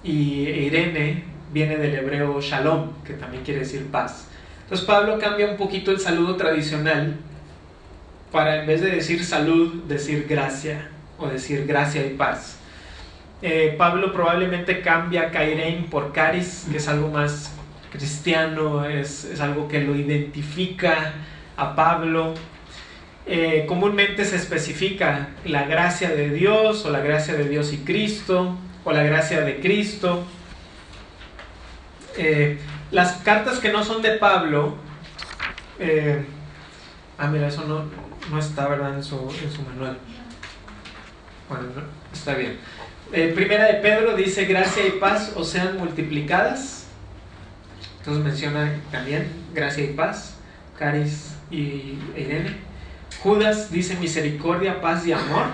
[0.05, 4.29] Y Eirene viene del hebreo shalom, que también quiere decir paz.
[4.62, 7.16] Entonces Pablo cambia un poquito el saludo tradicional
[8.31, 12.59] para en vez de decir salud, decir gracia o decir gracia y paz.
[13.42, 17.51] Eh, Pablo probablemente cambia Kairein por Caris, que es algo más
[17.92, 21.14] cristiano, es, es algo que lo identifica
[21.57, 22.35] a Pablo.
[23.26, 28.57] Eh, comúnmente se especifica la gracia de Dios o la gracia de Dios y Cristo
[28.85, 30.24] o la gracia de Cristo.
[32.16, 32.59] Eh,
[32.90, 34.76] las cartas que no son de Pablo,
[37.18, 37.85] ah mira, eso no,
[38.31, 39.96] no está verdad en su, en su manual.
[41.48, 41.64] Bueno,
[42.12, 42.59] está bien.
[43.12, 46.82] Eh, primera de Pedro dice, gracia y paz o sean multiplicadas.
[48.02, 50.34] Entonces menciona también gracia y paz,
[50.76, 52.56] Caris y Irene.
[53.22, 55.46] Judas dice misericordia, paz y amor.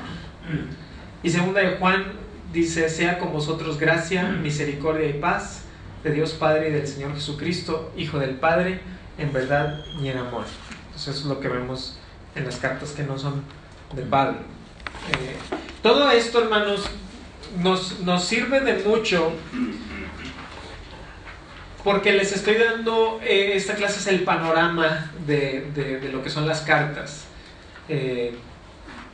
[1.22, 2.06] Y segunda de Juan
[2.52, 5.64] dice, sea con vosotros gracia, misericordia y paz
[6.02, 8.80] de Dios Padre y del Señor Jesucristo, Hijo del Padre,
[9.18, 10.44] en verdad y en amor.
[10.86, 11.98] Entonces eso es lo que vemos
[12.34, 13.42] en las cartas que no son
[13.94, 14.38] de Pablo.
[15.12, 15.36] Eh,
[15.82, 16.88] todo esto, hermanos,
[17.58, 19.32] nos, sirve de mucho
[21.88, 26.60] porque les estoy dando, eh, esta clase es el panorama de, lo que son las
[26.60, 27.24] cartas.
[27.88, 28.36] Eh,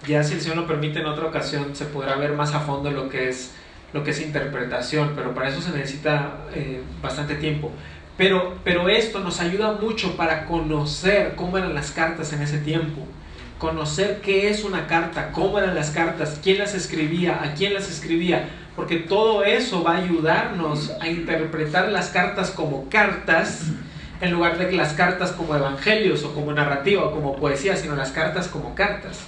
[0.09, 2.91] ya si el Señor lo permite en otra ocasión se podrá ver más a fondo
[2.91, 3.53] lo que es,
[3.93, 7.71] lo que es interpretación, pero para eso se necesita eh, bastante tiempo.
[8.17, 13.07] Pero, pero esto nos ayuda mucho para conocer cómo eran las cartas en ese tiempo
[13.59, 17.89] conocer qué es una carta, cómo eran las cartas, quién las escribía, a quién las
[17.89, 23.67] escribía, porque todo eso va a ayudarnos a interpretar las cartas como cartas
[24.21, 27.95] en lugar de que las cartas como evangelios o como narrativa o como poesía, sino
[27.95, 29.21] las cartas como cartas.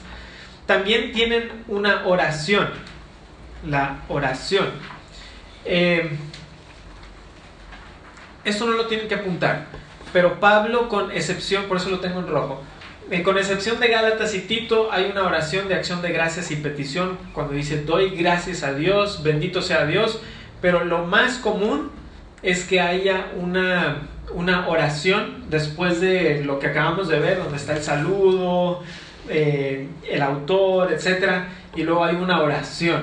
[0.67, 2.69] También tienen una oración,
[3.65, 4.71] la oración.
[5.65, 6.11] Eh,
[8.45, 9.67] esto no lo tienen que apuntar,
[10.13, 12.63] pero Pablo con excepción, por eso lo tengo en rojo,
[13.25, 17.19] con excepción de Gálatas y Tito, hay una oración de acción de gracias y petición
[17.33, 20.21] cuando dice doy gracias a Dios, bendito sea Dios,
[20.61, 21.91] pero lo más común
[22.43, 27.77] es que haya una, una oración después de lo que acabamos de ver, donde está
[27.77, 28.83] el saludo,
[29.29, 31.45] eh, el autor, etc.
[31.75, 33.03] Y luego hay una oración.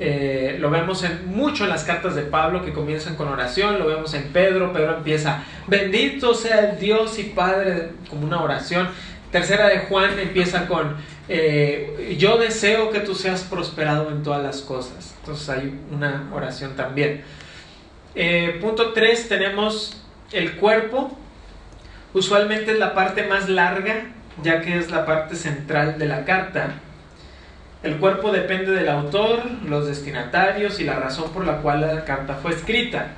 [0.00, 3.86] Eh, lo vemos en, mucho en las cartas de Pablo que comienzan con oración, lo
[3.86, 8.88] vemos en Pedro, Pedro empieza, bendito sea el Dios y Padre, como una oración.
[9.30, 10.96] Tercera de Juan empieza con,
[11.28, 15.14] eh, yo deseo que tú seas prosperado en todas las cosas.
[15.20, 17.22] Entonces hay una oración también.
[18.14, 21.16] Eh, punto 3 tenemos el cuerpo.
[22.14, 24.06] Usualmente es la parte más larga,
[24.42, 26.74] ya que es la parte central de la carta.
[27.82, 32.34] El cuerpo depende del autor, los destinatarios y la razón por la cual la carta
[32.42, 33.08] fue escrita.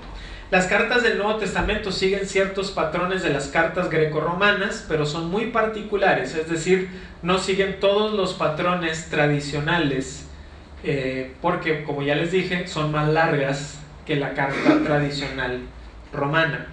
[0.51, 5.47] Las cartas del Nuevo Testamento siguen ciertos patrones de las cartas grecorromanas, pero son muy
[5.47, 6.89] particulares, es decir,
[7.23, 10.27] no siguen todos los patrones tradicionales,
[10.83, 15.61] eh, porque, como ya les dije, son más largas que la carta tradicional
[16.13, 16.67] romana.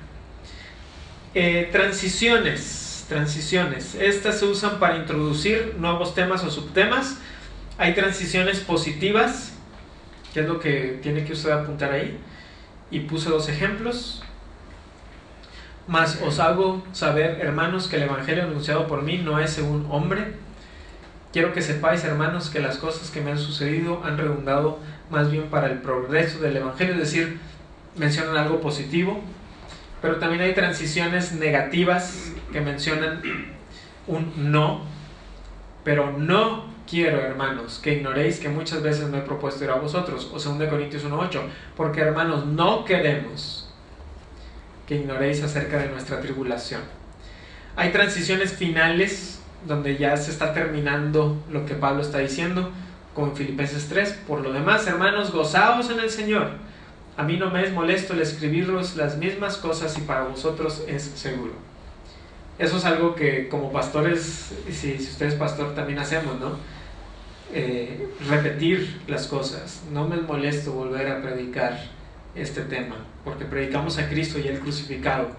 [1.36, 3.94] Eh, transiciones, transiciones.
[3.94, 7.20] Estas se usan para introducir nuevos temas o subtemas.
[7.78, 9.54] Hay transiciones positivas,
[10.34, 12.18] que es lo que tiene que usted apuntar ahí
[12.92, 14.24] y puse dos ejemplos.
[15.88, 20.34] Mas os hago saber, hermanos, que el Evangelio anunciado por mí no es según hombre.
[21.32, 25.44] Quiero que sepáis, hermanos, que las cosas que me han sucedido han redundado más bien
[25.44, 27.40] para el progreso del Evangelio, es decir,
[27.96, 29.22] mencionan algo positivo,
[30.02, 33.22] pero también hay transiciones negativas que mencionan
[34.08, 34.82] un no,
[35.84, 40.32] pero no quiero, hermanos, que ignoréis que muchas veces me he propuesto ir a vosotros,
[40.34, 41.42] o 2 Corintios 1.8,
[41.76, 43.70] porque hermanos, no queremos
[44.88, 46.82] que ignoréis acerca de nuestra tribulación.
[47.76, 52.72] Hay transiciones finales donde ya se está terminando lo que Pablo está diciendo,
[53.14, 54.20] como en Filipenses 3.
[54.28, 56.52] Por lo demás, hermanos, gozaos en el Señor.
[57.18, 61.04] A mí no me es molesto el escribiros las mismas cosas y para vosotros es
[61.04, 61.54] seguro.
[62.60, 66.58] Eso es algo que como pastores, si, si usted es pastor, también hacemos, ¿no?
[67.54, 69.84] Eh, repetir las cosas.
[69.92, 71.80] No me molesto volver a predicar
[72.36, 75.30] este tema, porque predicamos a Cristo y el crucificado.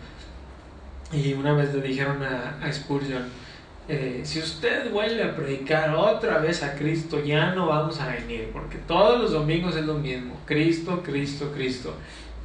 [1.12, 3.24] Y una vez le dijeron a, a Spurgeon,
[3.90, 8.50] eh, si usted vuelve a predicar otra vez a Cristo, ya no vamos a venir,
[8.52, 11.94] porque todos los domingos es lo mismo, Cristo, Cristo, Cristo.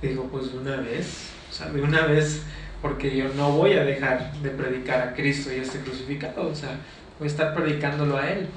[0.01, 2.43] digo, pues una vez, o sea, de una vez,
[2.81, 6.55] porque yo no voy a dejar de predicar a Cristo y a este crucificado, o
[6.55, 6.77] sea,
[7.19, 8.47] voy a estar predicándolo a Él.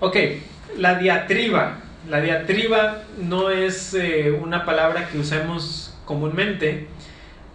[0.00, 0.16] Ok,
[0.76, 1.78] la diatriba.
[2.08, 6.86] La diatriba no es eh, una palabra que usemos comúnmente,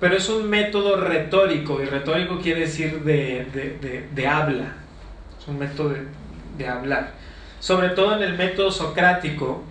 [0.01, 4.73] pero es un método retórico, y retórico quiere decir de, habla,
[5.39, 5.95] es un método
[6.57, 7.13] de, hablar.
[7.61, 9.63] Sobre todo en el método socrático,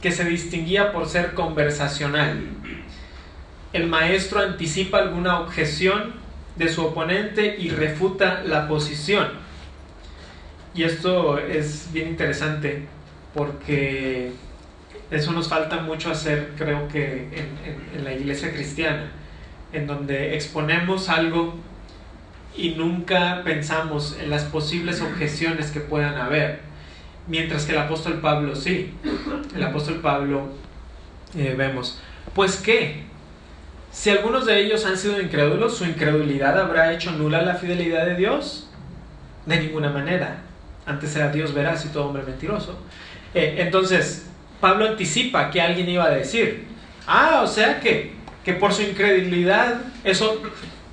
[0.00, 2.38] que se distinguía por ser conversacional.
[3.72, 6.14] El maestro anticipa alguna objeción
[6.54, 9.41] de su oponente y refuta la posición.
[10.74, 12.86] Y esto es bien interesante
[13.34, 14.32] porque
[15.10, 17.28] eso nos falta mucho hacer, creo que,
[17.94, 19.10] en la iglesia cristiana
[19.72, 21.54] en donde exponemos algo
[22.56, 26.60] y nunca pensamos en las posibles objeciones que puedan haber,
[27.26, 28.94] mientras que el apóstol Pablo sí.
[29.54, 30.48] El apóstol Pablo
[31.36, 31.98] eh, vemos,
[32.34, 33.04] pues qué,
[33.90, 38.16] si algunos de ellos han sido incrédulos, su incredulidad habrá hecho nula la fidelidad de
[38.16, 38.68] Dios?
[39.46, 40.42] De ninguna manera.
[40.86, 42.78] Antes era Dios veraz y todo hombre mentiroso.
[43.34, 44.26] Eh, entonces,
[44.60, 46.66] Pablo anticipa que alguien iba a decir,
[47.06, 50.42] ah, o sea que que por su incredulidad eso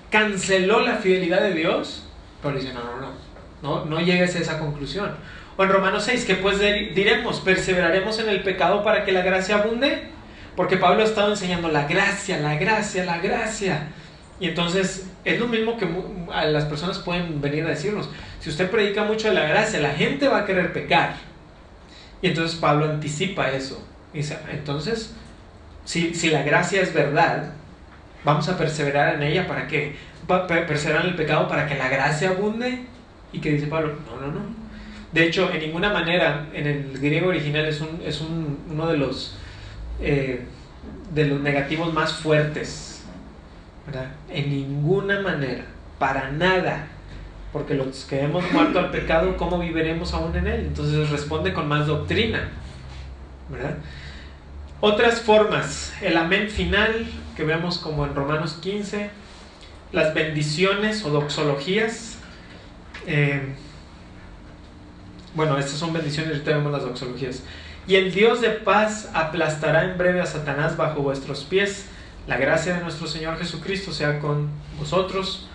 [0.09, 2.05] canceló la fidelidad de Dios.
[2.41, 3.15] Pero dice, no, no, no,
[3.61, 5.11] no, no llegues a esa conclusión.
[5.57, 9.55] O en Romanos 6, que pues diremos, perseveraremos en el pecado para que la gracia
[9.55, 10.03] abunde.
[10.55, 13.87] Porque Pablo ha estado enseñando la gracia, la gracia, la gracia.
[14.39, 15.87] Y entonces es lo mismo que
[16.29, 18.09] las personas pueden venir a decirnos.
[18.39, 21.15] Si usted predica mucho de la gracia, la gente va a querer pecar.
[22.21, 23.85] Y entonces Pablo anticipa eso.
[24.13, 25.13] dice, entonces
[25.89, 27.51] si, la gracia es verdad,
[28.23, 29.95] vamos a perseverar en ella para que,
[30.67, 32.85] perseverar en el pecado para que la gracia abunde.
[33.33, 33.95] ¿Y que dice Pablo?
[34.05, 34.41] No, no, no.
[35.11, 38.97] De hecho, en ninguna manera, en el griego original es, un, es un, uno de
[38.97, 39.35] los,
[39.99, 40.45] eh,
[41.11, 43.03] de los negativos más fuertes.
[44.29, 45.65] En ninguna manera,
[45.97, 46.85] para nada.
[47.51, 50.59] Porque los que hemos muerto al pecado, ¿cómo viviremos aún en él?
[50.67, 52.49] Entonces responde con más doctrina.
[53.49, 53.77] ¿verdad?
[54.81, 59.09] Otras formas, el amén final, que vemos como en Romanos 15,
[59.91, 62.17] las bendiciones o doxologías.
[63.05, 63.55] Eh,
[65.35, 67.43] bueno, estas son bendiciones, ahorita vemos las doxologías.
[67.87, 71.87] Y el Dios de paz aplastará en breve a Satanás bajo vuestros pies.
[72.27, 75.48] La gracia de nuestro Señor Jesucristo sea con vosotros.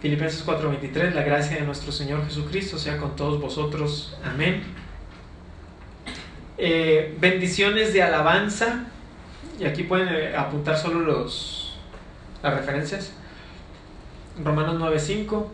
[0.00, 4.16] Filipenses 4:23, la gracia de nuestro Señor Jesucristo sea con todos vosotros.
[4.24, 4.62] Amén.
[6.56, 8.86] Eh, bendiciones de alabanza.
[9.58, 11.76] Y aquí pueden eh, apuntar solo los,
[12.42, 13.12] las referencias.
[14.44, 15.48] Romanos 9:5,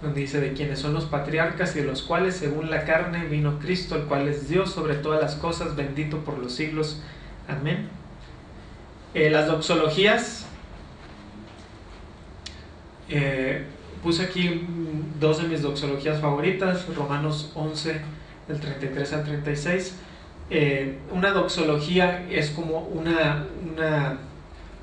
[0.00, 3.58] donde dice de quienes son los patriarcas y de los cuales según la carne vino
[3.58, 7.02] Cristo, el cual es Dios sobre todas las cosas, bendito por los siglos.
[7.48, 7.88] Amén.
[9.12, 10.47] Eh, las doxologías.
[14.02, 14.66] Puse aquí
[15.18, 18.00] dos de mis doxologías favoritas, Romanos 11,
[18.48, 19.94] del 33 al 36
[20.50, 23.44] eh, una doxología es como una,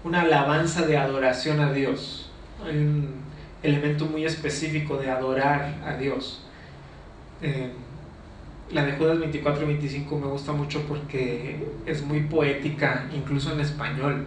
[0.03, 2.29] una, alabanza de adoración a Dios.
[2.63, 3.15] Hay un
[3.63, 6.43] elemento muy específico de adorar a Dios.
[7.41, 7.71] Eh,
[8.71, 13.59] la de Judas 24 y 25 me gusta mucho porque es muy poética, incluso en
[13.59, 14.25] español.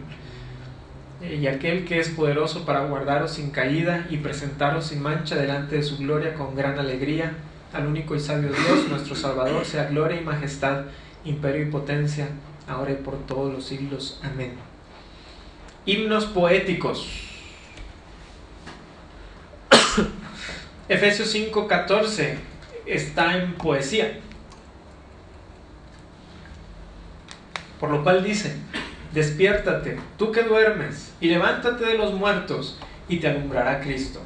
[1.20, 5.82] Y aquel que es poderoso para guardaros sin caída y presentaros sin mancha delante de
[5.82, 7.32] su gloria con gran alegría,
[7.72, 10.84] al único y sabio Dios, nuestro Salvador, sea gloria y majestad
[11.24, 12.28] imperio y potencia,
[12.66, 14.20] ahora y por todos los siglos.
[14.22, 14.52] Amén.
[15.84, 17.08] Himnos poéticos.
[20.88, 22.36] Efesios 5:14
[22.86, 24.20] está en poesía.
[27.80, 28.56] Por lo cual dice,
[29.18, 34.20] despiértate, tú que duermes, y levántate de los muertos, y te alumbrará Cristo.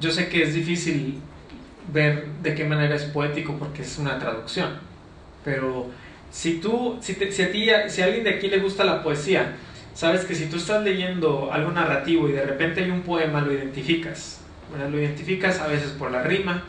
[0.00, 1.20] Yo sé que es difícil
[1.92, 4.86] ver de qué manera es poético porque es una traducción
[5.46, 5.86] pero
[6.28, 9.54] si tú, si, si a ti, si alguien de aquí le gusta la poesía,
[9.94, 13.52] sabes que si tú estás leyendo algo narrativo y de repente hay un poema, lo
[13.52, 14.40] identificas.
[14.90, 16.64] Lo identificas a veces por la rima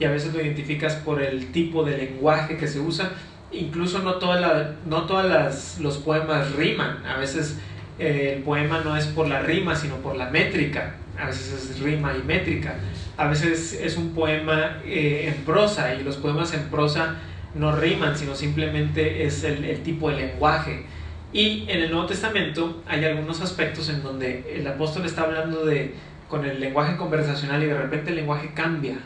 [0.00, 3.12] y a veces lo identificas por el tipo de lenguaje que se usa.
[3.52, 7.04] Incluso no todas la, no todas los poemas riman.
[7.06, 7.58] A veces
[7.98, 10.94] eh, el poema no es por la rima, sino por la métrica.
[11.18, 12.74] a veces es rima y métrica,
[13.16, 17.14] a veces es un poema eh, en prosa y los poemas en prosa
[17.54, 20.84] no riman, sino simplemente es el, el, tipo de lenguaje.
[21.32, 25.94] Y en el Nuevo Testamento hay algunos aspectos en donde el apóstol está hablando de
[26.28, 28.96] con el lenguaje conversacional y de repente el lenguaje cambia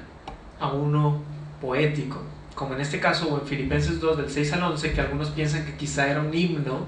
[0.58, 1.22] a uno
[1.60, 2.22] poético,
[2.60, 5.64] como en este caso o en Filipenses 2 del 6 al 11, que algunos piensan
[5.64, 6.84] que quizá era un himno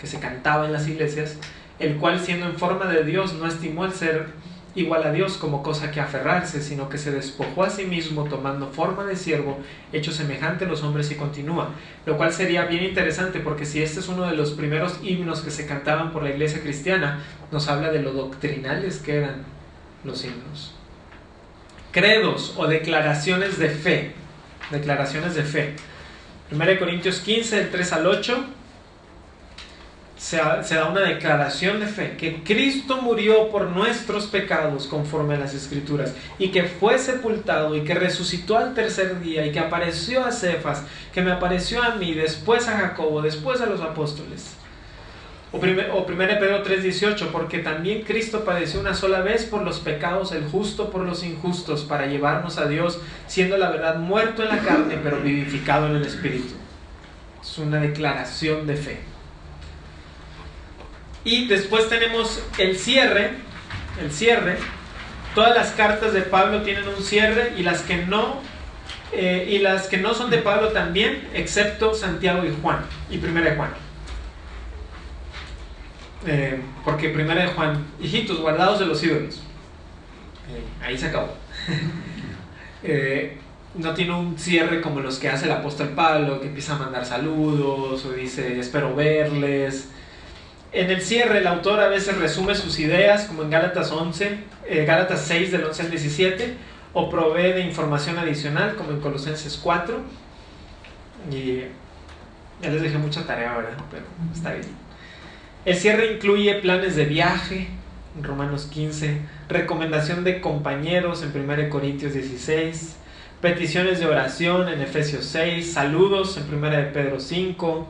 [0.00, 1.36] que se cantaba en las iglesias,
[1.78, 4.28] el cual siendo en forma de Dios no estimó el ser
[4.74, 8.68] igual a Dios como cosa que aferrarse, sino que se despojó a sí mismo tomando
[8.68, 9.58] forma de siervo,
[9.92, 11.72] hecho semejante a los hombres y continúa.
[12.06, 15.50] Lo cual sería bien interesante porque si este es uno de los primeros himnos que
[15.50, 17.20] se cantaban por la iglesia cristiana,
[17.52, 19.44] nos habla de lo doctrinales que eran
[20.04, 20.74] los himnos.
[21.92, 24.25] Credos o declaraciones de fe.
[24.70, 25.74] Declaraciones de fe.
[26.50, 28.44] 1 Corintios 15, del 3 al 8
[30.16, 35.54] se, da una declaración de fe, que Cristo murió por nuestros pecados conforme a las
[35.54, 40.32] escrituras, y que fue sepultado y que resucitó al tercer día y que apareció a
[40.32, 44.56] Cefas, que me apareció a mí, después a Jacobo, después a los apóstoles.
[45.52, 49.78] O, primer, o 1 Pedro 3:18, porque también Cristo padeció una sola vez por los
[49.78, 54.48] pecados, el justo por los injustos, para llevarnos a Dios, siendo la verdad muerto en
[54.48, 56.54] la carne, pero vivificado en el Espíritu.
[57.40, 59.00] Es una declaración de fe.
[61.24, 63.30] Y después tenemos el cierre,
[64.00, 64.58] el cierre.
[65.34, 68.40] Todas las cartas de Pablo tienen un cierre y las que no
[69.12, 72.80] eh, y las que no son de Pablo también, excepto Santiago y Juan
[73.10, 73.85] y Primera de Juan.
[76.26, 79.42] Eh, porque Primera de Juan, hijitos guardados de los ídolos.
[80.50, 81.34] Eh, ahí se acabó.
[83.74, 87.04] no tiene un cierre como los que hace el apóstol Pablo, que empieza a mandar
[87.04, 89.90] saludos o dice espero verles.
[90.72, 94.84] En el cierre, el autor a veces resume sus ideas, como en Gálatas 11, eh,
[94.84, 96.54] Gálatas 6 del 11 al 17,
[96.92, 100.00] o provee de información adicional, como en Colosenses 4.
[101.30, 101.62] Y
[102.60, 103.78] ya les dejé mucha tarea, ¿verdad?
[103.90, 104.04] Pero
[104.34, 104.85] está bien.
[105.66, 107.66] El cierre incluye planes de viaje,
[108.16, 112.94] en Romanos 15, recomendación de compañeros en 1 Corintios 16,
[113.40, 117.88] peticiones de oración en Efesios 6, saludos en 1 de Pedro 5,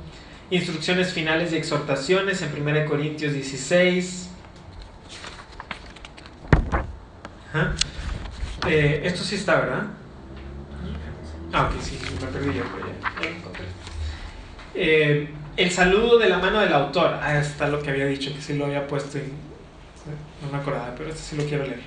[0.49, 4.31] Instrucciones finales y exhortaciones en 1 Corintios 16.
[8.68, 9.87] Eh, esto sí está, ¿verdad?
[11.53, 13.64] Ah, ok, sí, me perdí yo, pero ya, encontré.
[14.74, 17.18] Eh, el saludo de la mano del autor.
[17.20, 19.22] Ah, está lo que había dicho, que sí lo había puesto y
[20.42, 21.80] no me acordaba, pero este sí lo quiero leer.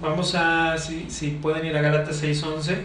[0.00, 2.78] Vamos a, si, si pueden ir a Gálatas 6.11.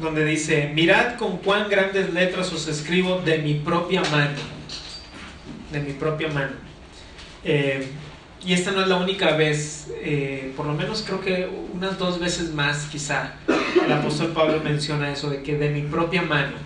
[0.00, 4.36] donde dice, mirad con cuán grandes letras os escribo de mi propia mano,
[5.72, 6.52] de mi propia mano.
[7.42, 7.88] Eh,
[8.46, 12.20] y esta no es la única vez, eh, por lo menos creo que unas dos
[12.20, 13.34] veces más quizá,
[13.84, 16.56] el apóstol Pablo menciona eso de que de mi propia mano,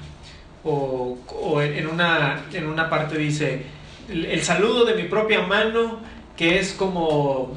[0.62, 3.62] o, o en, una, en una parte dice,
[4.10, 6.00] el, saludo de mi propia mano,
[6.36, 7.56] que es como,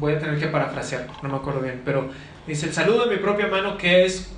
[0.00, 2.10] voy a tener que parafrasear, no me acuerdo bien, pero
[2.48, 4.32] dice, el saludo de mi propia mano que es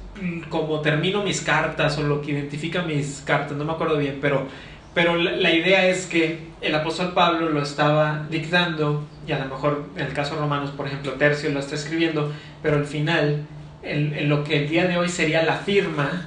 [0.50, 4.46] como termino mis cartas o lo que identifica mis cartas, no me acuerdo bien, pero,
[4.92, 9.84] pero la, idea es que el apóstol Pablo lo estaba dictando y a lo mejor
[9.96, 13.46] en el caso de Romanos, por ejemplo, Tercio lo está escribiendo, pero al final,
[13.82, 16.26] en, lo que el día de hoy sería la firma,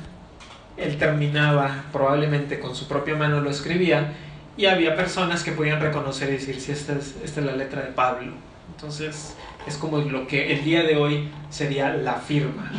[0.78, 4.14] él terminaba probablemente con su propia mano, lo escribía
[4.56, 7.82] y había personas que podían reconocer y decir si esta es, esta es la letra
[7.82, 8.34] de Pablo.
[8.76, 9.36] Entonces
[9.66, 12.72] es como lo que el día de hoy sería la firma.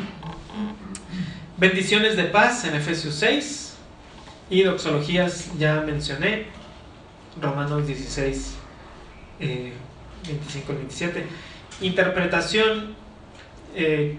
[1.56, 3.74] Bendiciones de paz en Efesios 6
[4.48, 6.46] y doxologías ya mencioné,
[7.41, 8.57] Romanos 16,
[10.26, 11.26] 25 al 27.
[11.80, 12.97] Interpretación
[13.74, 14.18] eh,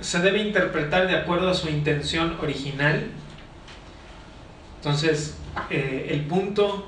[0.00, 3.06] se debe interpretar de acuerdo a su intención original.
[4.76, 5.36] Entonces,
[5.70, 6.86] eh, el punto,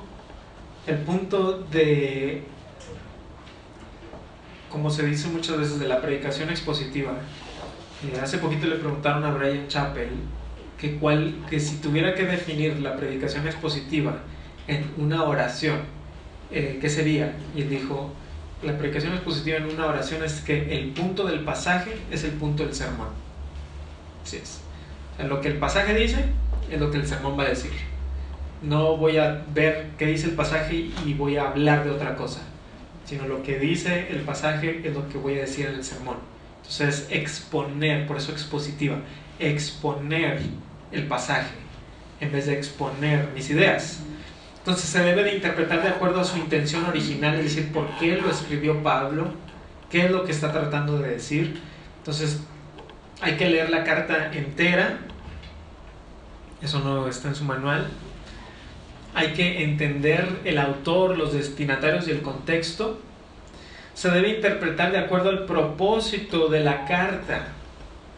[0.87, 2.43] el punto de,
[4.71, 7.13] como se dice muchas veces, de la predicación expositiva,
[8.05, 10.11] eh, hace poquito le preguntaron a Brian Chappell
[10.79, 14.21] que, cuál, que si tuviera que definir la predicación expositiva
[14.69, 15.81] en una oración,
[16.53, 17.35] eh, ¿qué sería?
[17.57, 18.12] Y él dijo,
[18.62, 22.64] la predicación expositiva en una oración es que el punto del pasaje es el punto
[22.64, 23.09] del sermón.
[24.23, 24.61] Así es.
[25.27, 26.25] lo que el pasaje dice
[26.71, 27.73] es lo que el sermón va a decir.
[28.62, 32.41] No voy a ver qué dice el pasaje y voy a hablar de otra cosa,
[33.05, 36.16] sino lo que dice el pasaje es lo que voy a decir en el sermón.
[36.57, 38.99] Entonces, exponer, por eso expositiva,
[39.39, 40.41] exponer
[40.93, 41.55] el pasaje.
[42.21, 44.01] en vez de exponer mis ideas.
[44.69, 48.19] Entonces se debe de interpretar de acuerdo a su intención original, es decir, por qué
[48.21, 49.29] lo escribió Pablo,
[49.91, 51.59] qué es lo que está tratando de decir.
[51.97, 52.43] Entonces
[53.23, 54.99] hay que leer la carta entera,
[56.61, 57.87] eso no está en su manual.
[59.14, 63.01] Hay que entender el autor, los destinatarios y el contexto.
[63.95, 67.49] Se debe interpretar de acuerdo al propósito de la carta.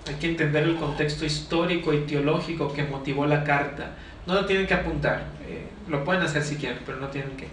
[0.09, 3.93] Hay que entender el contexto histórico y teológico que motivó la carta.
[4.27, 7.47] No lo tienen que apuntar, eh, lo pueden hacer si quieren, pero no tienen que.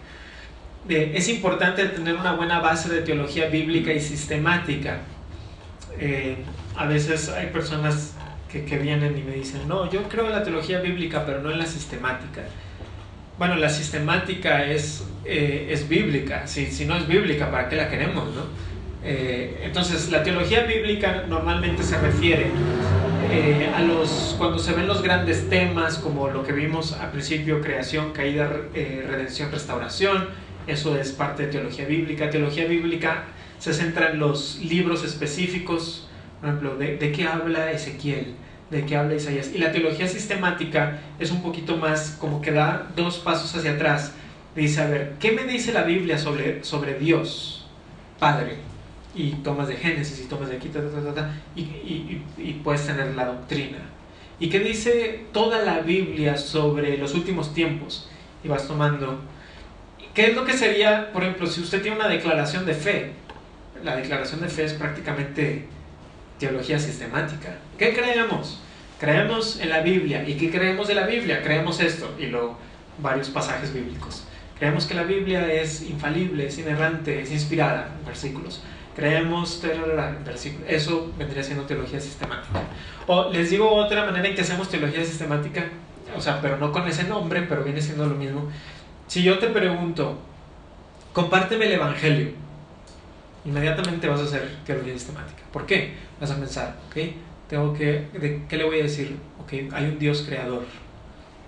[0.90, 5.00] Eh, es importante tener una buena base de teología bíblica y sistemática.
[6.00, 6.38] Eh,
[6.76, 8.16] a veces hay personas
[8.52, 11.52] que, que, vienen y me dicen, no, yo creo en la teología bíblica, pero no
[11.52, 12.44] en la sistemática.
[13.38, 18.34] Bueno, la sistemática es, es bíblica, si, si no es bíblica, ¿para qué la queremos?
[18.34, 18.46] No?
[19.04, 22.48] Eh, entonces, la teología bíblica normalmente se refiere
[23.32, 27.62] eh, a los, cuando se ven los grandes temas, como lo que vimos al principio,
[27.62, 30.30] creación, caída, eh, redención, restauración,
[30.66, 32.30] eso es parte de teología bíblica.
[32.30, 33.26] Teología bíblica
[33.60, 36.08] se centra en los libros específicos,
[36.40, 38.36] por ejemplo, de, de qué habla Ezequiel,
[38.70, 39.52] de qué habla Isaías.
[39.54, 44.14] Y la teología sistemática es un poquito más como que da dos pasos hacia atrás.
[44.56, 47.66] Dice, a ver, ¿qué me dice la Biblia sobre, sobre Dios,
[48.20, 48.67] Padre?
[49.18, 50.70] Y tomas de Génesis y tomas de aquí,
[51.56, 53.80] y, y, y, puedes tener la doctrina.
[54.40, 58.08] ¿Y qué dice toda la Biblia sobre los últimos tiempos?
[58.44, 59.20] Y vas tomando.
[60.14, 63.12] ¿Qué es lo que sería, por ejemplo, si usted tiene una declaración de fe?
[63.84, 65.66] La declaración de fe es prácticamente
[66.38, 67.58] teología sistemática.
[67.80, 68.60] ¿Qué creemos?
[69.00, 70.28] Creemos en la Biblia.
[70.28, 71.42] ¿Y qué creemos de la Biblia?
[71.42, 72.16] Creemos esto.
[72.20, 72.60] Y luego
[73.00, 74.26] varios pasajes bíblicos.
[74.60, 78.62] Creemos que la Biblia es infalible, es inerrante, es inspirada, versículos
[78.98, 79.64] creemos,
[80.68, 82.64] eso vendría siendo teología sistemática.
[83.06, 85.66] O les digo otra manera en que hacemos teología sistemática,
[86.16, 88.50] o sea, pero no con ese nombre, pero viene siendo lo mismo.
[89.06, 90.18] Si yo te pregunto,
[91.14, 92.32] compárteme el Evangelio,
[93.46, 95.44] inmediatamente vas a hacer teología sistemática.
[95.54, 95.94] ¿Por qué?
[96.20, 96.98] Vas a pensar, ok,
[97.48, 99.16] tengo que, ¿de qué le voy a decir?
[99.44, 100.64] Ok, hay un Dios creador,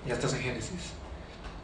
[0.08, 0.94] ya estás en Génesis.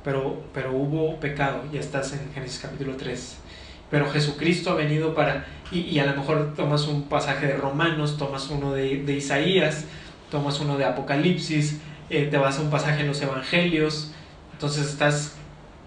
[0.04, 3.45] Pero, pero hubo pecado, ya estás en Génesis capítulo 3
[3.90, 8.50] pero Jesucristo ha venido para, y, a lo mejor tomas un pasaje de Romanos, tomas
[8.50, 9.86] uno de, Isaías,
[10.30, 11.80] tomas uno de Apocalipsis,
[12.10, 14.12] eh, te vas a un pasaje en los Evangelios,
[14.54, 15.36] entonces estás,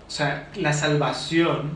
[0.06, 1.72] o sea, la salvación,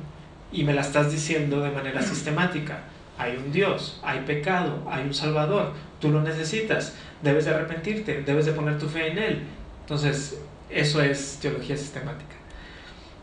[0.52, 2.80] y me la estás diciendo de manera sistemática,
[3.18, 8.46] hay un Dios, hay pecado, hay un Salvador, tú lo necesitas, debes de arrepentirte, debes
[8.46, 9.42] de poner tu fe en Él.
[9.80, 12.34] Entonces, eso es teología sistemática.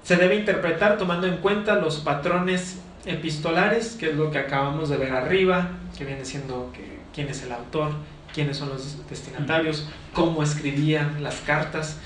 [0.03, 2.79] Se debe interpretar tomando en cuenta los patrones
[3.09, 7.43] epistolares, que es lo que acabamos de ver arriba, que viene siendo que, quién es
[7.43, 7.91] el autor,
[8.33, 11.97] quiénes son los destinatarios, cómo escribían las cartas,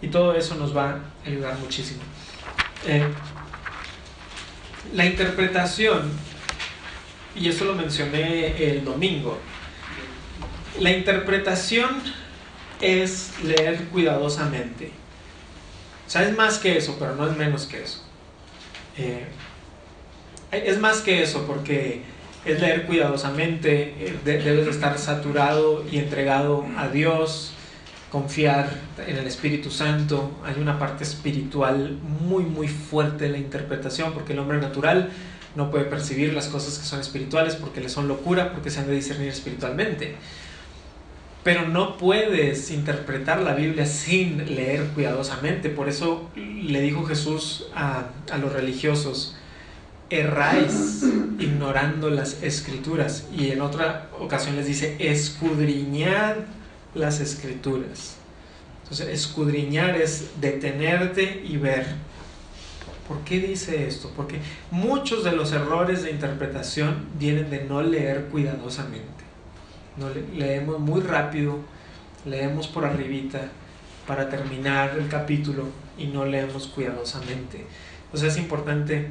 [0.00, 2.00] y todo eso nos va a ayudar muchísimo.
[2.86, 3.06] Eh,
[4.94, 6.10] la interpretación,
[7.36, 9.38] y eso lo mencioné el domingo,
[10.80, 12.00] la interpretación
[12.80, 14.92] es leer cuidadosamente.
[16.06, 18.02] O sea, es más que eso, pero no es menos que eso.
[18.96, 19.26] Eh,
[20.50, 22.02] es más que eso, porque
[22.44, 27.52] es leer cuidadosamente, eh, debes estar saturado y entregado a Dios,
[28.10, 28.70] confiar
[29.06, 30.30] en el Espíritu Santo.
[30.44, 35.10] Hay una parte espiritual muy, muy fuerte en la interpretación, porque el hombre natural
[35.54, 38.86] no puede percibir las cosas que son espirituales porque le son locura, porque se han
[38.86, 40.14] de discernir espiritualmente.
[41.44, 45.68] Pero no puedes interpretar la Biblia sin leer cuidadosamente.
[45.68, 49.36] Por eso le dijo Jesús a, a los religiosos,
[50.10, 51.04] erráis
[51.38, 53.26] ignorando las escrituras.
[53.36, 56.36] Y en otra ocasión les dice, escudriñad
[56.94, 58.16] las escrituras.
[58.82, 61.86] Entonces, escudriñar es detenerte y ver.
[63.06, 64.12] ¿Por qué dice esto?
[64.14, 64.38] Porque
[64.70, 69.24] muchos de los errores de interpretación vienen de no leer cuidadosamente.
[69.96, 71.58] No leemos muy rápido,
[72.24, 73.50] leemos por arribita
[74.06, 75.64] para terminar el capítulo
[75.98, 77.66] y no leemos cuidadosamente.
[78.04, 79.08] Entonces es importante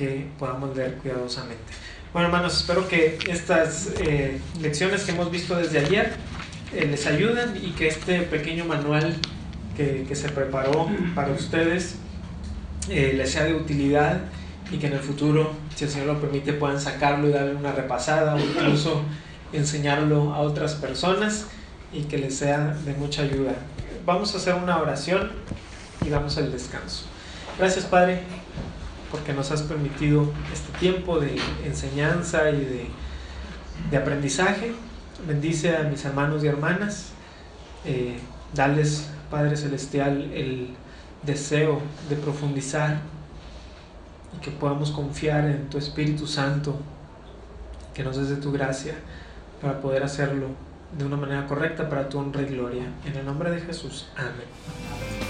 [0.00, 1.62] que podamos leer cuidadosamente.
[2.14, 6.14] Bueno, hermanos, espero que estas eh, lecciones que hemos visto desde ayer
[6.74, 9.14] eh, les ayuden y que este pequeño manual
[9.76, 11.96] que, que se preparó para ustedes
[12.88, 14.22] eh, les sea de utilidad
[14.72, 17.72] y que en el futuro, si el Señor lo permite, puedan sacarlo y darle una
[17.72, 19.02] repasada o incluso
[19.52, 21.44] enseñarlo a otras personas
[21.92, 23.52] y que les sea de mucha ayuda.
[24.06, 25.30] Vamos a hacer una oración
[26.06, 27.04] y damos el descanso.
[27.58, 28.22] Gracias, Padre
[29.10, 32.88] porque nos has permitido este tiempo de enseñanza y
[33.90, 34.72] de, aprendizaje.
[35.26, 37.10] Bendice a mis hermanos y hermanas,
[37.84, 38.18] eh,
[38.54, 40.74] dales Padre Celestial, el
[41.22, 43.00] deseo de profundizar
[44.36, 46.76] y que podamos confiar en tu Espíritu Santo,
[47.94, 48.94] que nos des de tu gracia
[49.60, 50.48] para poder hacerlo
[50.96, 52.84] de una manera correcta para tu honra y gloria.
[53.04, 54.08] En el nombre de Jesús.
[54.16, 55.29] Amén.